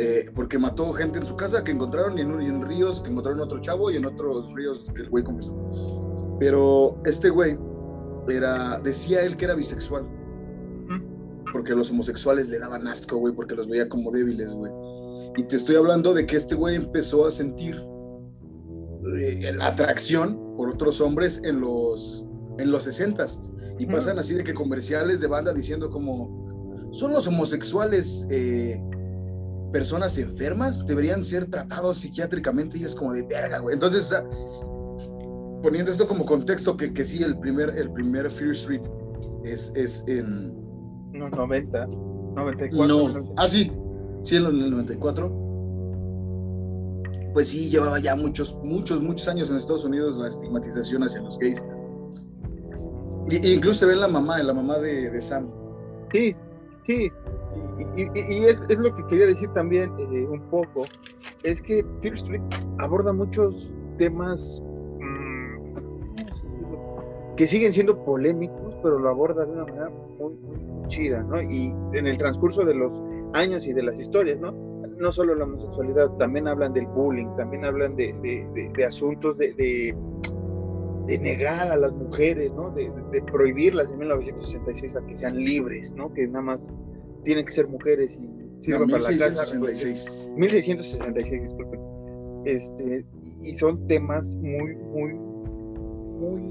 [0.00, 3.60] Eh, porque mató gente en su casa que encontraron y en, ríos que encontraron otro
[3.60, 6.36] chavo y en otros ríos que el güey confesó.
[6.38, 7.58] Pero este güey
[8.28, 10.06] era, decía él que era bisexual.
[11.52, 14.70] Porque los homosexuales le daban asco, güey, porque los veía como débiles, güey.
[15.36, 17.74] Y te estoy hablando de que este güey empezó a sentir
[19.16, 22.26] eh, la atracción por otros hombres en los,
[22.58, 23.24] en los 60
[23.78, 28.80] Y pasan así de que comerciales de banda diciendo como, son los homosexuales eh,
[29.72, 33.74] personas enfermas, deberían ser tratados psiquiátricamente y es como de verga, güey.
[33.74, 34.14] Entonces,
[35.62, 38.82] poniendo esto como contexto, que, que sí, el primer, el primer Fear Street
[39.44, 40.54] es, es en...
[41.12, 42.86] No, 90, 94.
[42.86, 43.72] No, ah, sí,
[44.22, 45.48] sí, en el 94.
[47.32, 51.38] Pues sí, llevaba ya muchos, muchos, muchos años en Estados Unidos la estigmatización hacia los
[51.38, 51.64] gays.
[53.30, 55.50] Y, incluso se ve en la mamá, en la mamá de, de Sam.
[56.10, 56.34] Sí,
[56.86, 57.10] sí,
[57.96, 60.84] y, es, es, lo que quería decir también eh, un poco,
[61.42, 62.42] es que Fear Street
[62.78, 64.62] aborda muchos temas
[65.00, 65.74] mm,
[67.36, 71.40] que siguen siendo polémicos, pero lo aborda de una manera muy, muy chida, ¿no?
[71.42, 72.92] Y en el transcurso de los
[73.34, 74.52] años y de las historias, ¿no?
[74.52, 79.52] No solo la homosexualidad, también hablan del bullying, también hablan de, de, de, asuntos de,
[79.54, 82.70] de, negar a las mujeres, ¿no?
[82.70, 82.90] De,
[83.30, 86.12] prohibirlas en 1966 a que sean libres, ¿no?
[86.12, 86.78] Que nada más
[87.28, 89.54] tienen que ser mujeres y sirven para la casa.
[89.58, 91.80] 1666, disculpen.
[92.46, 93.04] Este,
[93.42, 96.48] y son temas muy, muy, muy.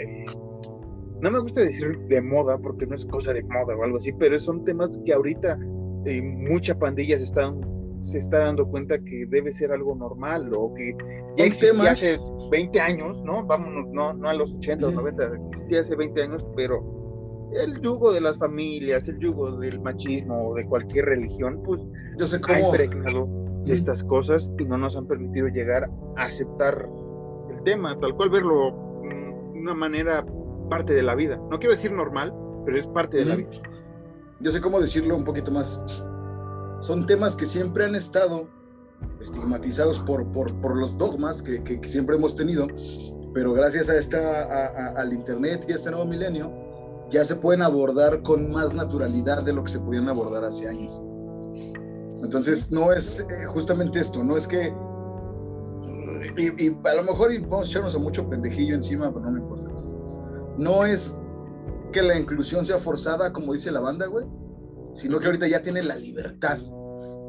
[0.00, 0.24] Eh,
[1.20, 4.10] no me gusta decir de moda porque no es cosa de moda o algo así,
[4.10, 5.56] pero son temas que ahorita
[6.06, 7.60] eh, mucha pandilla se, están,
[8.00, 10.96] se está dando cuenta que debe ser algo normal o que
[11.36, 12.18] ya existía hace
[12.50, 13.46] 20 años, ¿no?
[13.46, 16.99] Vámonos, no, no a los 80 o 90, existía hace 20 años, pero
[17.54, 21.80] el yugo de las familias, el yugo del machismo o de cualquier religión, pues
[22.18, 22.56] Yo sé cómo...
[22.56, 23.28] ha impregnado
[23.66, 26.88] estas cosas y no nos han permitido llegar a aceptar
[27.50, 28.74] el tema, tal cual verlo
[29.52, 30.24] de una manera
[30.68, 31.36] parte de la vida.
[31.50, 32.32] No quiero decir normal,
[32.64, 33.50] pero es parte de la vida.
[34.40, 35.82] Yo sé cómo decirlo un poquito más.
[36.80, 38.48] Son temas que siempre han estado
[39.20, 42.66] estigmatizados por, por, por los dogmas que, que, siempre hemos tenido,
[43.34, 46.69] pero gracias a esta, al Internet y a este nuevo milenio,
[47.10, 51.00] ya se pueden abordar con más naturalidad de lo que se podían abordar hace años.
[52.22, 54.72] Entonces, no es eh, justamente esto, no es que,
[56.36, 59.68] y, a lo mejor vamos a echarnos a mucho pendejillo encima, pero no me importa.
[60.56, 61.16] No es
[61.92, 64.26] que la inclusión sea forzada, como dice la banda, güey,
[64.92, 66.58] sino que ahorita ya tiene la libertad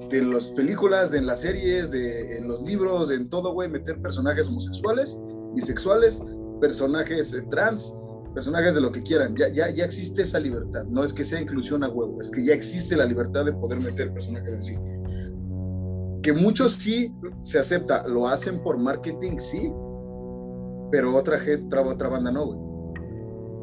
[0.10, 3.98] de las películas, de en las series, de en los libros, en todo, güey, meter
[3.98, 5.20] personajes homosexuales,
[5.54, 6.24] bisexuales,
[6.60, 7.96] personajes eh, trans,
[8.34, 11.42] personajes de lo que quieran, ya, ya, ya existe esa libertad, no es que sea
[11.42, 14.75] inclusión a huevo, es que ya existe la libertad de poder meter personajes así.
[16.23, 19.71] Que muchos sí se acepta, lo hacen por marketing, sí,
[20.92, 22.60] pero otra gente, otra, banda no, güey.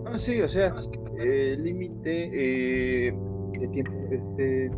[0.06, 0.74] Ah, sí, o sea,
[1.18, 3.12] el límite eh,
[3.60, 4.70] de tiempo, este,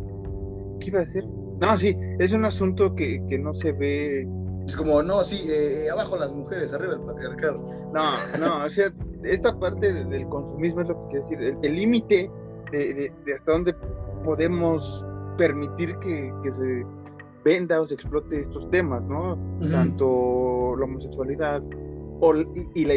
[0.79, 1.25] ¿qué iba a decir?
[1.59, 4.27] No, sí, es un asunto que, que no se ve
[4.65, 7.57] es como, no, sí, eh, abajo las mujeres, arriba el patriarcado.
[7.93, 8.03] No,
[8.39, 8.91] no, o sea,
[9.23, 12.31] esta parte del consumismo es lo que quiero decir, el límite
[12.71, 13.75] de, hasta dónde
[14.23, 15.05] podemos
[15.37, 16.85] permitir que, se
[17.43, 19.37] venda o se explote estos temas, ¿no?
[19.71, 21.61] Tanto la homosexualidad
[22.19, 22.35] o,
[22.75, 22.95] y, la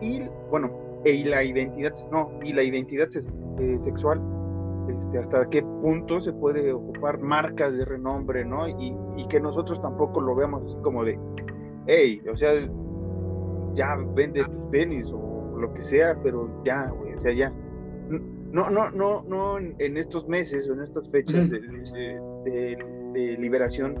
[0.00, 0.70] y bueno,
[1.04, 3.08] y la identidad, no, y la identidad
[3.58, 4.20] eh, sexual,
[4.88, 8.68] este, hasta qué punto se puede ocupar marcas de renombre, ¿no?
[8.68, 11.18] Y, y que nosotros tampoco lo veamos así como de,
[11.86, 12.52] hey, o sea,
[13.74, 17.52] ya vende tus tenis o lo que sea, pero ya, güey, o sea, ya.
[18.50, 22.78] No, no, no, no en estos meses o en estas fechas de,
[23.38, 23.94] liberación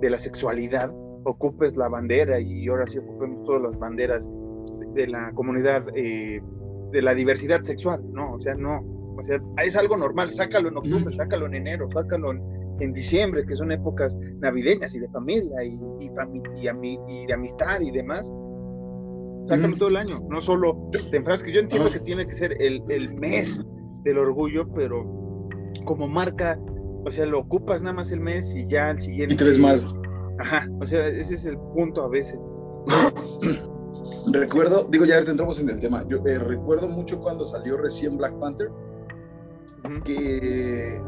[0.00, 0.90] de la sexualidad
[1.24, 4.28] ocupes la bandera y ahora sí ocupemos todas las banderas
[4.94, 6.42] de la comunidad, eh,
[6.90, 8.34] de la diversidad sexual, ¿no?
[8.34, 8.82] O sea, no,
[9.16, 13.54] o sea, es algo normal, sácalo en octubre, sácalo en enero, sácalo en, diciembre, que
[13.54, 16.10] son épocas navideñas y de familia y, y,
[17.08, 18.28] y, de amistad y demás.
[19.46, 21.54] Sácalo todo el año, no solo te enfrasques.
[21.54, 23.62] Yo entiendo que tiene que ser el, el mes
[24.02, 25.04] del orgullo, pero
[25.84, 26.58] como marca,
[27.04, 29.34] o sea, lo ocupas nada más el mes y ya al siguiente.
[29.34, 29.86] Y te ves mal.
[30.40, 32.40] Ajá, o sea, ese es el punto a veces.
[34.32, 36.04] recuerdo, digo, ya entramos en el tema.
[36.08, 38.70] Yo eh, recuerdo mucho cuando salió recién Black Panther,
[40.00, 41.02] que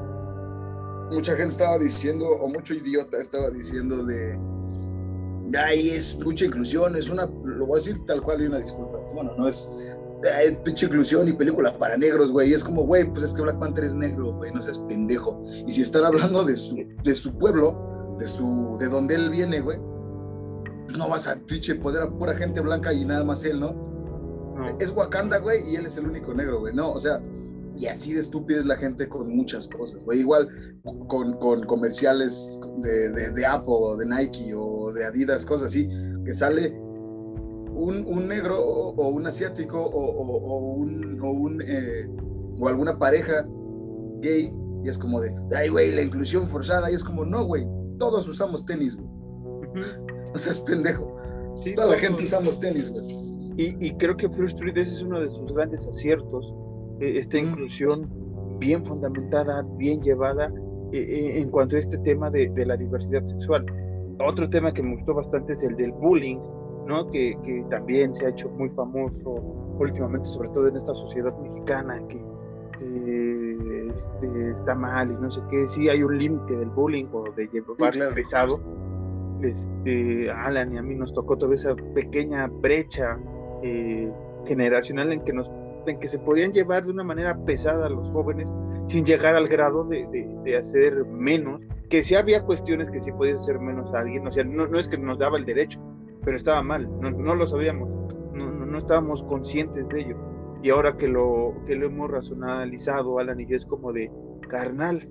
[1.11, 4.39] mucha gente estaba diciendo, o mucho idiota estaba diciendo de,
[5.59, 8.99] ay, es mucha inclusión, es una, lo voy a decir tal cual y una disculpa.
[9.15, 9.71] Bueno, no es,
[10.37, 12.53] ay, pinche inclusión y película para negros, güey.
[12.53, 15.45] Es como, güey, pues es que Black Panther es negro, güey, no seas pendejo.
[15.67, 19.61] Y si están hablando de su, de su pueblo, de su, de donde él viene,
[19.61, 19.79] güey,
[20.87, 23.85] pues no vas a pinche poder a pura gente blanca y nada más él, ¿no?
[24.79, 26.75] Es Wakanda, güey, y él es el único negro, güey.
[26.75, 27.21] No, o sea,
[27.77, 30.21] y así de estúpida es la gente con muchas cosas, güey.
[30.21, 30.49] Igual
[31.09, 35.89] con, con comerciales de, de, Apple o de Nike o de Adidas, cosas así,
[36.25, 36.71] que sale
[37.75, 42.09] un, un negro o, un asiático o, o, un, o, un eh,
[42.59, 43.47] o alguna pareja
[44.21, 44.53] gay
[44.85, 46.91] y es como de, ay, güey, la inclusión forzada.
[46.91, 47.67] Y es como, no, güey,
[47.99, 49.09] todos usamos tenis, güey.
[50.35, 51.17] O sea, es pendejo.
[51.75, 53.07] Toda la gente usamos tenis, güey.
[53.57, 56.53] Y, y, creo que First Street ese es uno de sus grandes aciertos.
[57.01, 58.09] Eh, esta inclusión
[58.59, 60.53] bien fundamentada, bien llevada
[60.93, 63.67] eh, eh, en cuanto a este tema de, de, la diversidad sexual.
[64.21, 66.39] Otro tema que me gustó bastante es el del bullying,
[66.87, 67.11] ¿no?
[67.11, 69.31] Que, que también se ha hecho muy famoso
[69.79, 72.23] últimamente, sobre todo en esta sociedad mexicana, que,
[73.97, 75.67] este, está mal y no sé qué.
[75.67, 78.61] Sí hay un límite del bullying o de llevar pesado
[79.43, 83.19] este, Alan y a mí nos tocó toda esa pequeña brecha
[83.63, 84.11] eh,
[84.47, 85.51] generacional en que, nos,
[85.91, 88.47] en que se podían llevar de una manera pesada a los jóvenes
[88.87, 90.07] sin llegar al grado de,
[90.45, 94.33] de, hacer menos, que sí había cuestiones que sí podía hacer menos a alguien, o
[94.33, 95.81] sea, no, no es que nos daba el derecho,
[96.23, 97.89] pero estaba mal, no, no lo sabíamos,
[98.35, 100.17] no, no, estábamos conscientes de ello.
[100.63, 104.11] Y ahora que lo, que lo hemos racionalizado, Alan y yo, es como de,
[104.49, 105.09] carnal,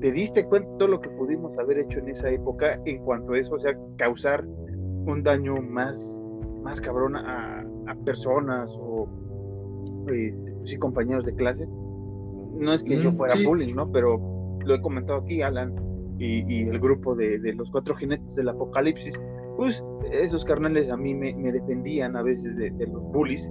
[0.00, 3.32] ¿Te diste cuenta de todo lo que pudimos haber hecho en esa época en cuanto
[3.32, 3.54] a eso?
[3.54, 6.20] O sea, causar un daño más,
[6.62, 7.64] más cabrón a,
[8.04, 9.08] personas o
[10.10, 11.66] este, sí, compañeros de clase.
[12.56, 13.90] No es que yo fuera bullying, ¿no?
[13.92, 14.20] Pero
[14.64, 15.74] lo he comentado aquí, Alan,
[16.18, 19.14] y, el grupo de, los cuatro jinetes del apocalipsis.
[19.56, 23.48] Pues esos carnales a mí me, defendían a veces de, de los bullies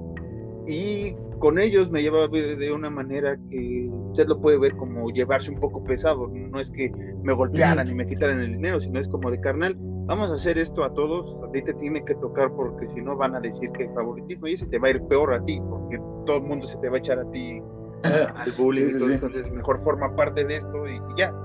[0.68, 5.52] y con ellos me llevaba de una manera que usted lo puede ver como llevarse
[5.52, 6.28] un poco pesado.
[6.28, 6.92] No es que
[7.24, 9.78] me golpearan y me quitaran el dinero, sino es como de carnal,
[10.08, 13.16] vamos a hacer esto a todos, a ti te tiene que tocar porque si no
[13.16, 15.62] van a decir que hay favoritismo y ese te va a ir peor a ti,
[15.70, 17.62] porque todo el mundo se te va a echar a ti
[18.04, 21.36] al bullying, entonces mejor forma parte de esto y, ya.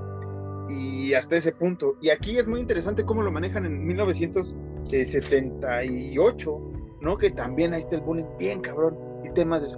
[0.68, 1.96] Y hasta ese punto.
[2.00, 6.60] Y aquí es muy interesante cómo lo manejan en 1978,
[7.02, 7.18] ¿no?
[7.18, 9.76] Que también ahí está el bullying bien cabrón temas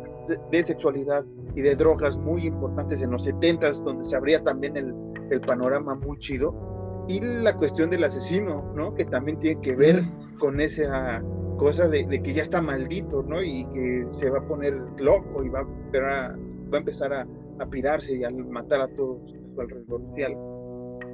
[0.51, 1.25] de, sexualidad
[1.55, 4.95] y de drogas muy importantes en los 70 donde se abría también el,
[5.31, 6.74] el, panorama muy chido.
[7.09, 8.95] Y la cuestión del asesino, ¿no?
[8.95, 10.05] Que también tiene que ver
[10.39, 11.23] con esa
[11.59, 13.43] cosa de, que ya está maldito, ¿no?
[13.43, 17.27] Y que se va a poner loco y va, a, va a empezar a,
[17.61, 20.01] a pirarse y a matar a todos a su alrededor.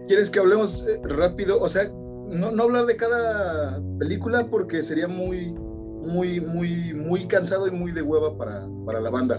[0.06, 1.60] ¿Quieres que hablemos eh, rápido?
[1.60, 1.90] O sea,
[2.26, 5.54] no, no hablar de cada película porque sería muy
[6.00, 9.38] muy, muy, muy cansado y muy de hueva para, para la banda.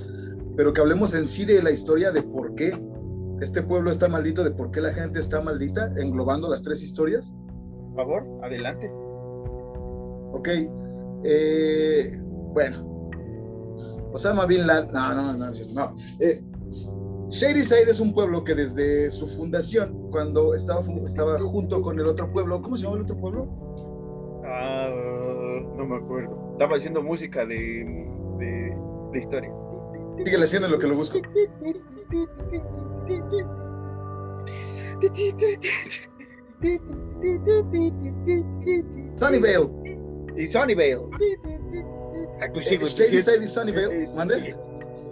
[0.56, 2.72] Pero que hablemos en sí de la historia de por qué
[3.42, 7.36] este pueblo está maldito, de por qué la gente está maldita, englobando las tres historias.
[7.90, 8.90] Por favor, adelante.
[10.34, 10.50] Ok.
[11.24, 12.18] Eh,
[12.54, 13.10] bueno.
[14.14, 14.92] Osama Bin Laden.
[14.92, 15.96] No, no, no, no.
[16.20, 16.40] Eh,
[17.30, 22.08] Shady Side es un pueblo que desde su fundación, cuando estaba, estaba junto con el
[22.08, 23.48] otro pueblo, ¿cómo se llama el otro pueblo?
[24.46, 24.90] Ah,
[25.78, 27.56] no me acuerdo estaba haciendo música de,
[28.38, 28.78] de,
[29.12, 29.52] de historia.
[30.24, 31.18] Síguele haciendo lo que lo busco.
[39.16, 39.70] Sunnyvale.
[40.38, 41.00] Y Sunnyvale.
[42.54, 44.10] Pues sí, pues, Shady Side y Sunnyvale.
[44.16, 44.56] ¿Mande?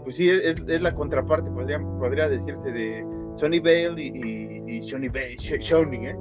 [0.04, 5.36] Pues sí, es, es, la contraparte, podría, podría decirte, de Sunnyvale y, y, y Sunnyvale,
[5.38, 6.16] Shony, ¿eh?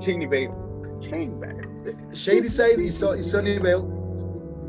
[0.00, 0.50] Sunnyvale.
[2.12, 3.96] Shady Side y, so, y Sunnyvale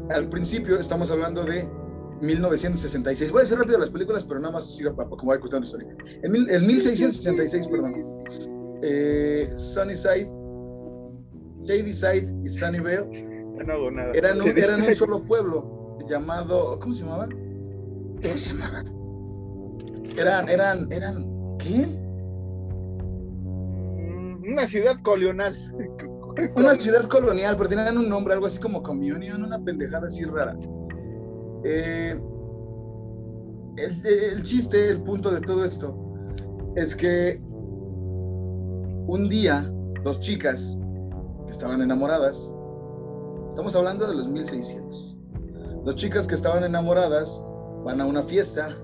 [0.09, 1.67] al principio estamos hablando de
[2.21, 3.31] 1966.
[3.31, 5.95] Voy a hacer rápido las películas, pero nada más como va costando historia.
[6.23, 8.23] En, en 1666, perdón,
[8.81, 10.29] eh, Sunnyside,
[11.63, 13.27] Shady Side y Sunnyvale
[13.65, 14.11] no nada.
[14.13, 15.97] Eran, un, eran un solo pueblo.
[16.07, 17.27] llamado, ¿cómo se llamaba?
[18.21, 18.83] ¿Qué se llamaba?
[20.17, 21.85] Eran, eran, eran, ¿qué?
[23.43, 25.57] Mm, una ciudad colonial.
[26.55, 30.55] Una ciudad colonial, pero tenían un nombre, algo así como Communion, una pendejada así rara.
[31.69, 32.17] Eh,
[33.75, 35.93] el, chiste, el punto de todo esto,
[36.77, 37.41] es que
[39.07, 39.69] un día,
[40.01, 40.79] dos chicas
[41.45, 42.49] que estaban enamoradas,
[43.49, 45.17] estamos hablando de los 1600,
[45.83, 47.43] dos chicas que estaban enamoradas
[47.83, 48.77] van a una fiesta,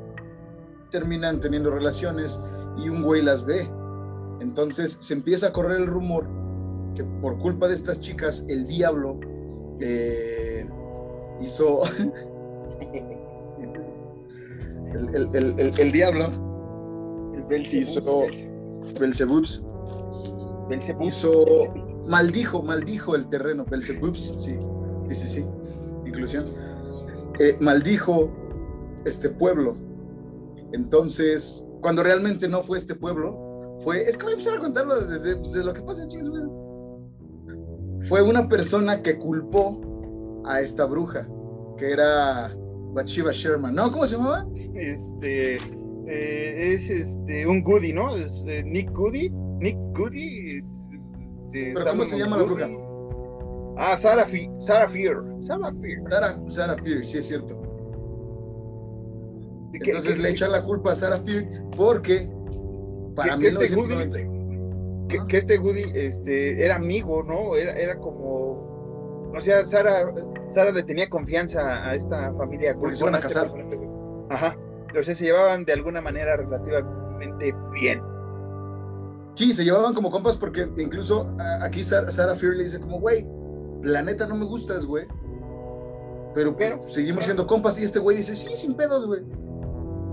[0.92, 2.42] terminan teniendo relaciones
[2.78, 3.62] y un güey las ve.
[4.42, 6.28] Entonces se empieza a correr el rumor
[6.96, 9.22] que por culpa de estas chicas el diablo
[9.80, 10.68] eh,
[11.40, 11.84] hizo...
[14.94, 16.30] el, el, el, el, diablo
[17.72, 18.26] hizo
[19.00, 19.64] Belzebubs
[21.02, 21.46] hizo
[22.08, 23.66] maldijo maldijo el terreno.
[23.66, 24.58] Belzebubs sí
[25.10, 25.46] sí sí sí
[26.06, 26.46] inclusión.
[27.40, 28.30] Eh, maldijo
[29.06, 29.76] este pueblo.
[30.74, 35.02] Entonces cuando realmente no fue este pueblo fue es que voy a empezar a contarlo
[35.02, 36.30] desde, desde lo que pasa chicos
[38.08, 41.28] fue una persona que culpó a esta bruja
[41.78, 42.56] que era
[42.94, 45.58] Bathsheba Sherman no cómo se llamaba este
[46.08, 48.16] eh, es este un Goody, ¿no?
[48.16, 49.30] Es, eh, Nick Goody,
[49.60, 50.62] Nick Goody.
[51.46, 52.70] Este, ¿Pero cómo se llama la bruja?
[53.78, 55.24] Ah, Sarah, Fi Sarah Fear.
[55.42, 56.02] Sarah Fear.
[56.10, 57.60] Sarah, Sarah Fear, sí es cierto.
[59.74, 62.30] Entonces le echan la culpa a Sarah Fear porque
[63.16, 64.10] para mí este Goody,
[65.08, 67.56] que, que, este Goody este, era amigo, ¿no?
[67.56, 69.32] Era, era como.
[69.34, 70.14] O sea, Sara,
[70.54, 72.76] Sara le tenía confianza a esta familia.
[72.76, 73.52] Porque se van a casar.
[74.30, 74.56] Ajá.
[74.88, 78.02] Entonces se llevaban de alguna manera relativamente bien.
[79.36, 83.26] Sí, se llevaban como compas porque incluso aquí Sarah Fear le dice como, güey,
[83.82, 85.08] la neta no me gustas, güey.
[86.36, 89.22] Pero, pues, seguimos siendo compas y este güey dice, sí, sin pedos, güey.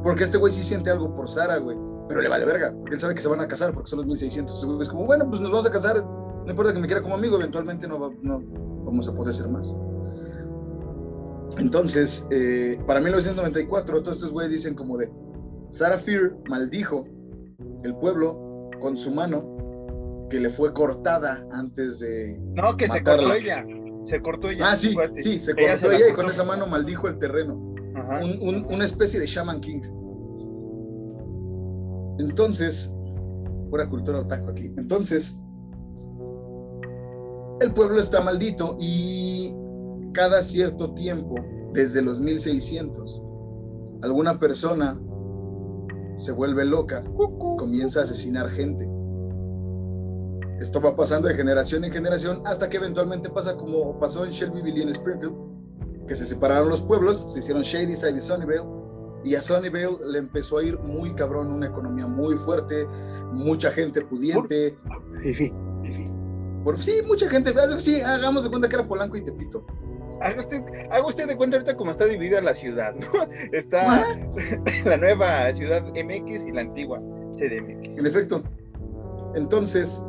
[0.03, 1.76] Porque este güey sí siente algo por Sara, güey.
[2.09, 4.07] Pero le vale verga, porque él sabe que se van a casar porque son los
[4.07, 4.80] 1600.
[4.80, 6.03] es como, bueno, pues nos vamos a casar.
[6.03, 8.43] No importa que me quiera como amigo, eventualmente no, no
[8.84, 9.76] vamos a poder ser más.
[11.59, 15.11] Entonces, eh, para 1994, todos estos güeyes dicen como de,
[15.69, 17.07] Sarah Fear maldijo
[17.85, 22.39] el pueblo con su mano que le fue cortada antes de...
[22.55, 23.67] No, que se cortó ella.
[24.07, 24.71] Se cortó ella.
[24.71, 27.75] Ah, sí, sí, se cortó ella, y con esa mano maldijo el terreno.
[28.69, 29.83] una especie de Shaman King.
[32.19, 32.95] Entonces,
[33.71, 34.73] pura cultura otaku aquí.
[34.77, 35.39] Entonces,
[37.61, 39.55] el pueblo está maldito y
[40.13, 41.37] cada cierto tiempo,
[41.73, 43.23] desde los 1600,
[44.03, 45.01] alguna persona
[46.17, 47.05] se vuelve loca,
[47.59, 48.89] comienza a asesinar gente.
[50.59, 54.81] Esto va pasando de generación en generación hasta que eventualmente pasa como pasó en Shelbyville
[54.81, 55.35] y en Springfield,
[56.07, 58.69] que se separaron los pueblos, se hicieron Shadyside y Sunnyvale,
[59.25, 62.87] y a Sunnyvale le empezó a ir muy cabrón, una economía muy fuerte,
[63.33, 64.77] mucha gente pudiente.
[66.63, 69.65] Por, sí, mucha gente, sí, hagamos de cuenta que era Polanco y Tepito
[70.21, 73.29] haga usted, haga usted de cuenta ahorita cómo está dividida la ciudad, ¿no?
[73.53, 74.05] Está
[74.85, 77.01] la nueva ciudad MX y la antigua
[77.35, 77.99] CDMX.
[77.99, 78.43] En efecto.
[79.35, 80.03] Entonces,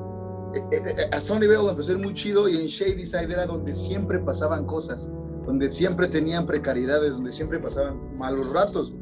[0.55, 3.31] eh, eh, eh, a Sony Bell empezó a ser muy chido y en Shady Side
[3.31, 5.11] era donde siempre pasaban cosas,
[5.45, 8.93] donde siempre tenían precariedades, donde siempre pasaban malos ratos.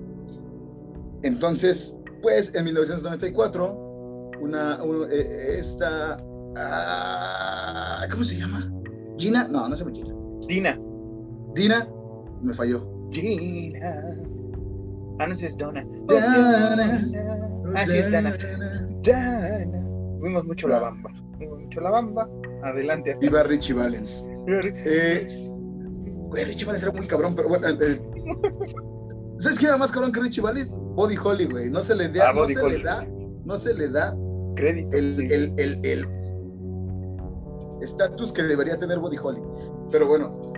[1.23, 4.79] Entonces, pues en 1994, una,
[5.11, 6.17] esta,
[6.55, 8.71] ah, ¿cómo se llama?
[9.17, 10.13] Gina, no, no se llama Gina.
[10.47, 10.79] Dina.
[11.59, 11.87] Dina,
[12.41, 12.87] me falló.
[13.11, 14.15] Gina.
[15.19, 15.85] Ah, no, es Donna.
[16.07, 17.07] Dana.
[17.75, 18.37] Ah, sí, es Dana.
[19.03, 19.85] Dana.
[20.21, 21.11] Vimos mucho la bamba.
[21.37, 22.29] Vimos mucho la bamba.
[22.63, 23.17] Adelante.
[23.19, 24.25] Viva Richie Valens.
[24.47, 25.27] eh,
[26.29, 27.67] güey, Richie Valens era muy cabrón, pero bueno.
[27.67, 27.99] Eh,
[29.37, 30.77] ¿Sabes quién era más cabrón que Richie Valens?
[30.95, 31.69] Body Holly, güey.
[31.69, 33.05] No se le da, ah, no se le da,
[33.45, 34.15] no se le da
[34.55, 34.95] crédito.
[34.95, 36.07] El, el, el, el
[37.81, 39.41] estatus que debería tener Body Holly.
[39.91, 40.53] Pero bueno,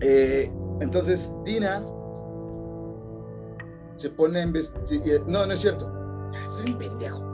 [0.00, 1.84] eh, entonces Dina
[3.96, 5.20] se pone a investigar.
[5.26, 5.90] No, no es cierto.
[6.46, 7.26] Soy un pendejo.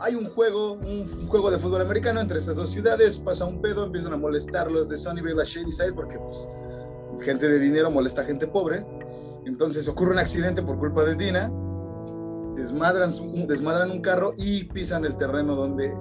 [0.00, 3.18] Hay un juego, un juego de fútbol americano entre estas dos ciudades.
[3.18, 6.48] Pasa un pedo, empiezan a molestar los de Sunnyvale a Shadyside porque, pues,
[7.22, 8.84] gente de dinero molesta a gente pobre.
[9.44, 11.52] Entonces ocurre un accidente por culpa de Dina.
[12.56, 13.10] Desmadran,
[13.46, 15.94] desmadran un carro y pisan el terreno donde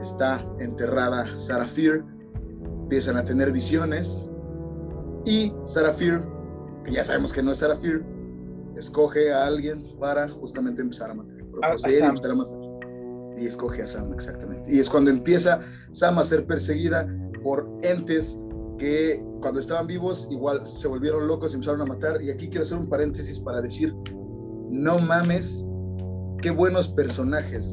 [0.00, 2.04] está enterrada Sarah Fear.
[2.82, 4.22] Empiezan a tener visiones
[5.26, 6.24] y Sarah Fear,
[6.84, 8.02] que ya sabemos que no es Sarah Fear,
[8.76, 11.36] escoge a alguien para justamente empezar a matar.
[11.62, 11.74] A,
[13.38, 14.72] y, escoge a Sam, exactamente.
[14.72, 15.60] Y es cuando empieza
[15.90, 17.06] Sam a ser perseguida
[17.42, 18.40] por entes
[18.78, 22.22] que cuando estaban vivos igual se volvieron locos y empezaron a matar.
[22.22, 23.94] Y aquí quiero hacer un paréntesis para decir,
[24.70, 25.66] no mames,
[26.40, 27.68] qué buenos personajes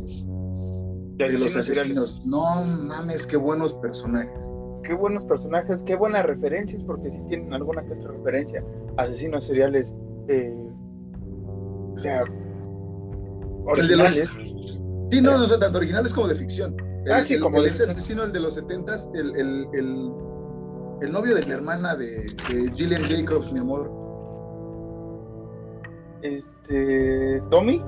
[1.18, 2.26] de los asesinos.
[2.26, 4.52] No mames, qué buenos personajes.
[4.84, 8.64] Qué buenos personajes, qué buenas referencias, porque si tienen alguna que otra referencia.
[8.98, 9.94] Asesinos seriales,
[10.28, 10.54] eh,
[11.96, 12.22] o sea,
[13.66, 14.30] originales.
[15.10, 16.76] Sí, no, no, son tanto originales como de ficción.
[17.12, 20.12] ah, sí, como el, este asesino, el de los setentas, el, el, el,
[21.02, 23.92] el, novio de la hermana de, de Gillian Jacobs, mi amor.
[26.22, 27.82] Este, ¿Tommy?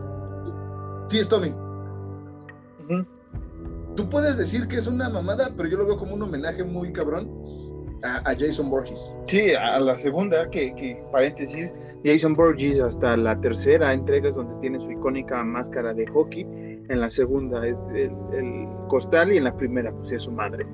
[1.07, 1.53] Sí, es Tommy.
[3.95, 6.91] Tú puedes decir que es una mamada, pero yo lo veo como un homenaje muy
[6.91, 7.29] cabrón
[8.03, 9.15] a, Jason Borges.
[9.25, 11.73] Sí, a la segunda, que, paréntesis,
[12.03, 16.43] Jason Borges hasta la tercera entrega es donde tiene su icónica máscara de hockey.
[16.87, 18.11] En la segunda es el,
[18.89, 20.65] costal y en la primera pues es su madre.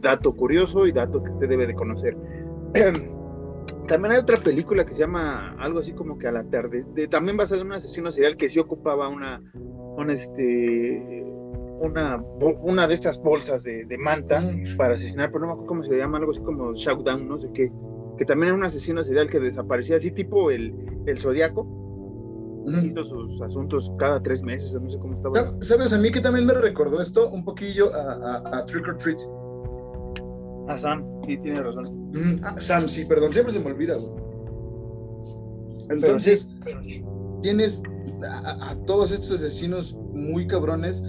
[0.00, 2.16] Dato curioso y dato que usted debe de conocer.
[3.86, 7.36] También hay otra película que se llama algo así como que a la tarde, también
[7.36, 9.42] basada en un asesino serial que sí ocupaba una,
[9.96, 11.24] una este,
[11.80, 12.22] una,
[12.62, 14.44] una de estas bolsas de, manta
[14.76, 17.50] para asesinar, pero no me acuerdo cómo se llama, algo así como Shoutdown, no sé
[17.54, 17.72] qué,
[18.18, 20.74] que también era un asesino serial que desaparecía así tipo el,
[21.06, 21.66] el Zodíaco,
[22.84, 25.54] hizo sus asuntos cada tres meses, no sé cómo estaba.
[25.60, 25.92] ¿Sabes?
[25.94, 29.20] A mí que también me recordó esto un poquillo a, Trick or Treat.
[30.68, 32.10] A Sam, sí, tiene razón.
[32.42, 33.96] Ah, Sam, sí, perdón, siempre se me olvida.
[35.88, 36.50] Entonces,
[37.40, 37.82] tienes
[38.22, 41.02] a, a, todos estos asesinos muy cabrones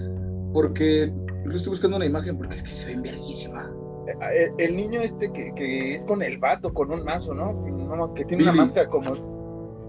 [0.54, 1.12] porque
[1.46, 3.72] yo estoy buscando una imagen porque es que se ven verguísima.
[4.08, 8.14] Eh, el, niño este que, que, es con el vato, con un mazo, ¿no?
[8.16, 9.14] Que tiene una máscara como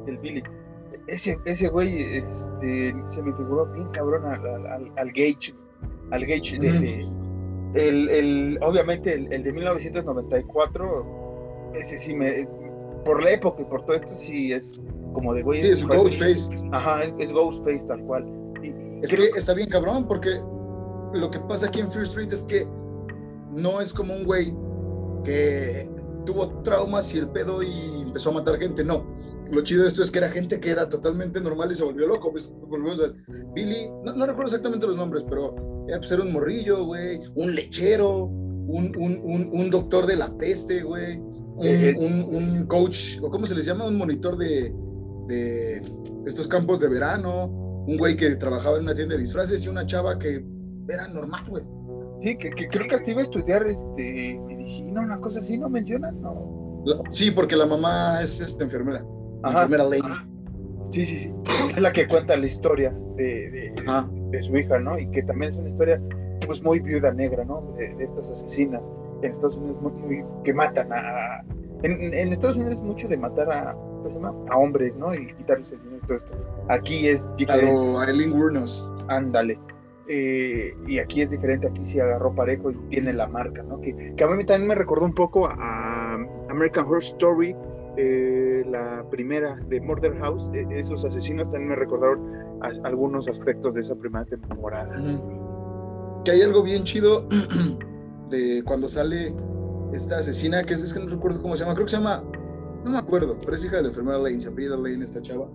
[0.07, 0.43] el Billy.
[1.07, 5.55] Ese, ese güey este, se me figuró bien cabrón al, al, Gage.
[6.11, 7.07] Al Gage de,
[7.75, 12.47] el, el, obviamente el, el, de 1994, ese sí me.
[13.05, 14.75] por la época y por todo esto, sí es
[15.13, 15.63] como de güey.
[15.63, 16.49] Sí, es Ghostface.
[16.73, 18.42] Ajá, es, es Ghostface tal cual.
[19.03, 20.41] Es que está bien cabrón porque
[21.15, 22.67] lo que pasa aquí en Fear Street es que
[23.53, 24.55] no es como un güey
[25.25, 25.89] que
[26.25, 29.05] tuvo traumas y el pedo y empezó a matar gente, no.
[29.51, 32.07] Lo chido de esto es que era gente que era totalmente normal y se volvió
[32.07, 32.31] loco.
[32.31, 33.13] Pues, volvemos a
[33.55, 35.55] Billy, no, recuerdo exactamente los nombres, pero
[35.89, 41.21] era, pues, un morrillo, güey, un lechero, un, un, un, doctor de la peste, güey,
[41.61, 44.75] eh, un, coach, o cómo se les llama, un monitor de,
[45.27, 45.83] de
[46.25, 49.85] estos campos de verano, un güey que trabajaba en una tienda de disfraces y una
[49.87, 50.45] chava que
[50.89, 51.65] era normal, güey.
[52.21, 56.21] Sí, que, creo que hasta iba a estudiar este, medicina, una cosa así, ¿no mencionan?
[56.21, 56.83] No.
[57.11, 59.05] Sí, porque la mamá es este, enfermera.
[59.45, 60.33] Enfermera Lane.
[60.91, 61.35] Sí, sí, sí.
[61.71, 63.75] Es la que cuenta la historia de,
[64.31, 64.99] de, su hija, ¿no?
[64.99, 66.01] Y que también es una historia
[66.47, 67.75] pues muy viuda negra, ¿no?
[67.77, 68.89] De, estas asesinas
[69.23, 71.45] en Estados Unidos muy, que matan a...
[71.83, 75.13] En, Estados Unidos es mucho de matar a, a hombres, ¿no?
[75.13, 76.33] Y quitarles el dinero esto.
[76.69, 77.99] Aquí es diferente.
[77.99, 78.91] A Eileen Wurnos.
[79.09, 79.59] Ándale.
[80.09, 83.81] Eh, y aquí es diferente, aquí sí agarró parejo y tiene la marca, ¿no?
[83.81, 86.19] Que, que a mí también me recordó un poco a,
[86.51, 87.57] American Horror Story,
[87.97, 92.21] eh, la primera de Murder House, e, esos asesinos también me recordaron
[92.85, 94.95] algunos aspectos de esa primera temporada.
[96.25, 97.27] Que hay algo bien chido
[98.29, 99.35] de cuando sale
[99.93, 102.23] esta asesina, que es, es, que no recuerdo cómo se llama, creo que se llama,
[102.85, 105.49] no me acuerdo, pero es hija de la enfermera Lane, se apellida Lane esta chava,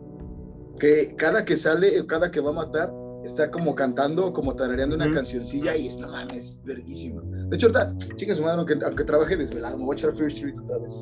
[0.78, 5.12] que cada que sale, cada que va a matar, está como cantando, como tarareando una
[5.12, 7.22] cancioncilla y es, no mames, verguísimo.
[7.22, 10.30] De hecho, ahorita, chinga su madre, aunque, aunque, trabaje desvelado, me voy a echar Fear
[10.30, 10.96] Street otra vez.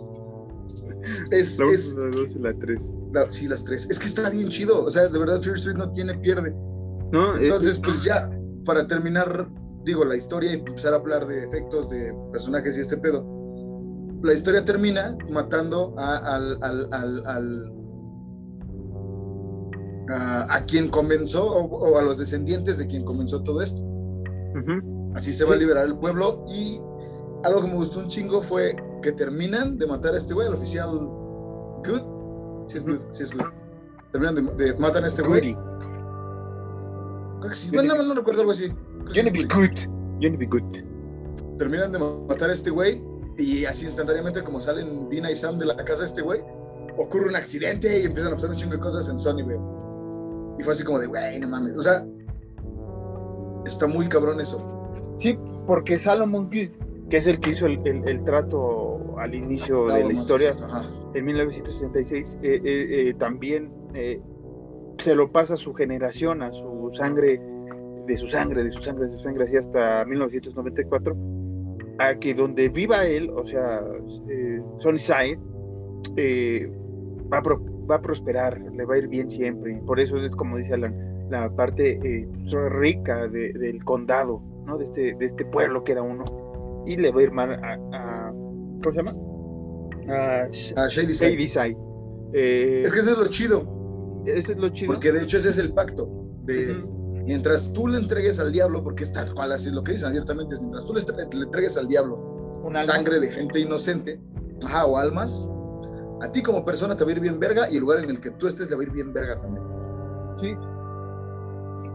[1.31, 2.89] Es, la es, dos y la tres.
[3.29, 3.87] sí, las tres.
[3.89, 4.83] Es que está bien chido.
[4.83, 6.51] O sea, de verdad, Fear Street no tiene pierde.
[7.11, 8.29] No, Entonces, pues ya,
[8.65, 9.47] para terminar,
[9.83, 13.23] digo, la historia y empezar a hablar de efectos, de personajes y este pedo.
[14.23, 17.71] La historia termina matando al, al, al
[20.09, 23.81] a, quien comenzó o, a los descendientes de quien comenzó todo esto.
[25.15, 26.79] Así se va a liberar el pueblo y
[27.43, 30.53] algo que me gustó un chingo fue que terminan de matar a este güey, el
[30.53, 30.89] oficial
[31.85, 32.67] Good.
[32.67, 33.45] Si es Good, si es Good.
[34.11, 35.53] Terminan de, matar a este güey.
[37.39, 37.69] Creo que sí.
[37.71, 38.73] Bueno, no, no recuerdo algo así.
[39.13, 39.77] Johnny be good.
[40.21, 40.63] Johnny be good.
[41.57, 43.01] Terminan de matar a este güey
[43.37, 46.41] y así instantáneamente como salen Dina y Sam de la casa de este güey,
[46.97, 49.57] ocurre un accidente y empiezan a pasar un chingo de cosas en Sony, güey.
[50.57, 51.77] Y fue así como de, güey, no mames.
[51.77, 52.05] O sea,
[53.65, 54.59] está muy cabrón eso.
[55.17, 55.37] Sí,
[55.67, 60.13] porque Salomon Good, que es el que hizo el, el, trato al inicio de la
[60.13, 60.53] historia,
[61.13, 63.71] en 1966, eh, eh, eh, también
[64.97, 67.39] se lo pasa a su generación, a su sangre,
[68.05, 71.15] de su sangre, de su sangre, de su sangre, así hasta 1994.
[71.97, 73.81] a que donde viva él, o sea,
[74.29, 75.39] eh, Sunnyside,
[76.17, 76.69] eh,
[77.31, 77.41] va, a
[77.89, 79.81] va, a prosperar, le va a ir bien siempre.
[79.85, 82.27] Por eso es como dice Alan, la parte eh,
[82.69, 84.77] rica del condado, ¿no?
[84.77, 86.83] De este, de este pueblo que era uno.
[86.85, 88.31] Y le va a ir mal a,
[88.83, 89.15] ¿cómo se llama?
[90.09, 91.77] A, Shadyside.
[92.33, 94.23] Eh, es que eso es lo chido.
[94.25, 94.93] Eso es lo chido.
[94.93, 96.09] Porque de hecho ese es el pacto.
[96.43, 96.75] De,
[97.25, 100.53] Mientras tú le entregues al diablo, porque es tal cual así lo que dicen abiertamente,
[100.53, 104.21] es mientras tú le, entregues al diablo sangre de gente inocente,
[104.63, 105.49] ajá, o almas,
[106.21, 108.19] a ti como persona te va a ir bien verga y el lugar en el
[108.19, 109.65] que tú estés le va a ir bien verga también.
[110.37, 110.55] Sí.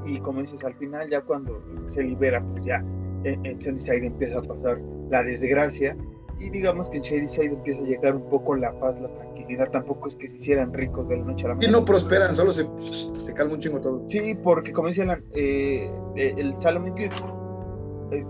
[0.07, 2.85] Y, como dices, al final ya cuando se libera, pues ya
[3.25, 5.97] en, en Sunnyside empieza a pasar la desgracia
[6.41, 9.71] y digamos que en Shadyside empieza a llegar un poco la paz, la tranquilidad.
[9.71, 11.71] Tampoco es que se hicieran ricos de la noche a la mañana.
[11.71, 14.03] Y no prosperan, solo se, se calma un chingo todo.
[14.09, 18.25] Sí, porque como decían, eh, eh, el Salomon Good, eh,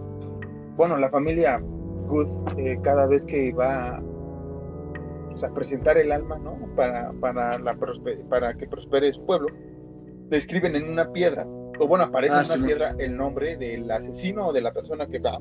[0.77, 1.63] bueno, la familia
[2.09, 4.03] Good, cada vez que va
[5.43, 6.57] a presentar el alma, ¿no?
[6.77, 7.77] Para, para, la
[8.29, 9.49] para que prospere su pueblo,
[10.31, 11.47] le escriben en una piedra,
[11.79, 15.07] o bueno, aparece ah, en una piedra el nombre del asesino o de la persona
[15.07, 15.39] que va,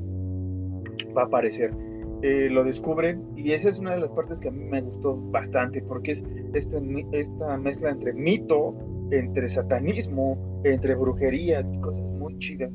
[1.16, 1.74] va a aparecer.
[2.22, 5.16] Eh, lo descubren y esa es una de las partes que a mí me gustó
[5.32, 6.24] bastante porque es
[6.54, 6.78] esta,
[7.14, 8.76] esta mezcla entre mito,
[9.12, 12.72] entre satanismo, entre brujería, cosas muy chidas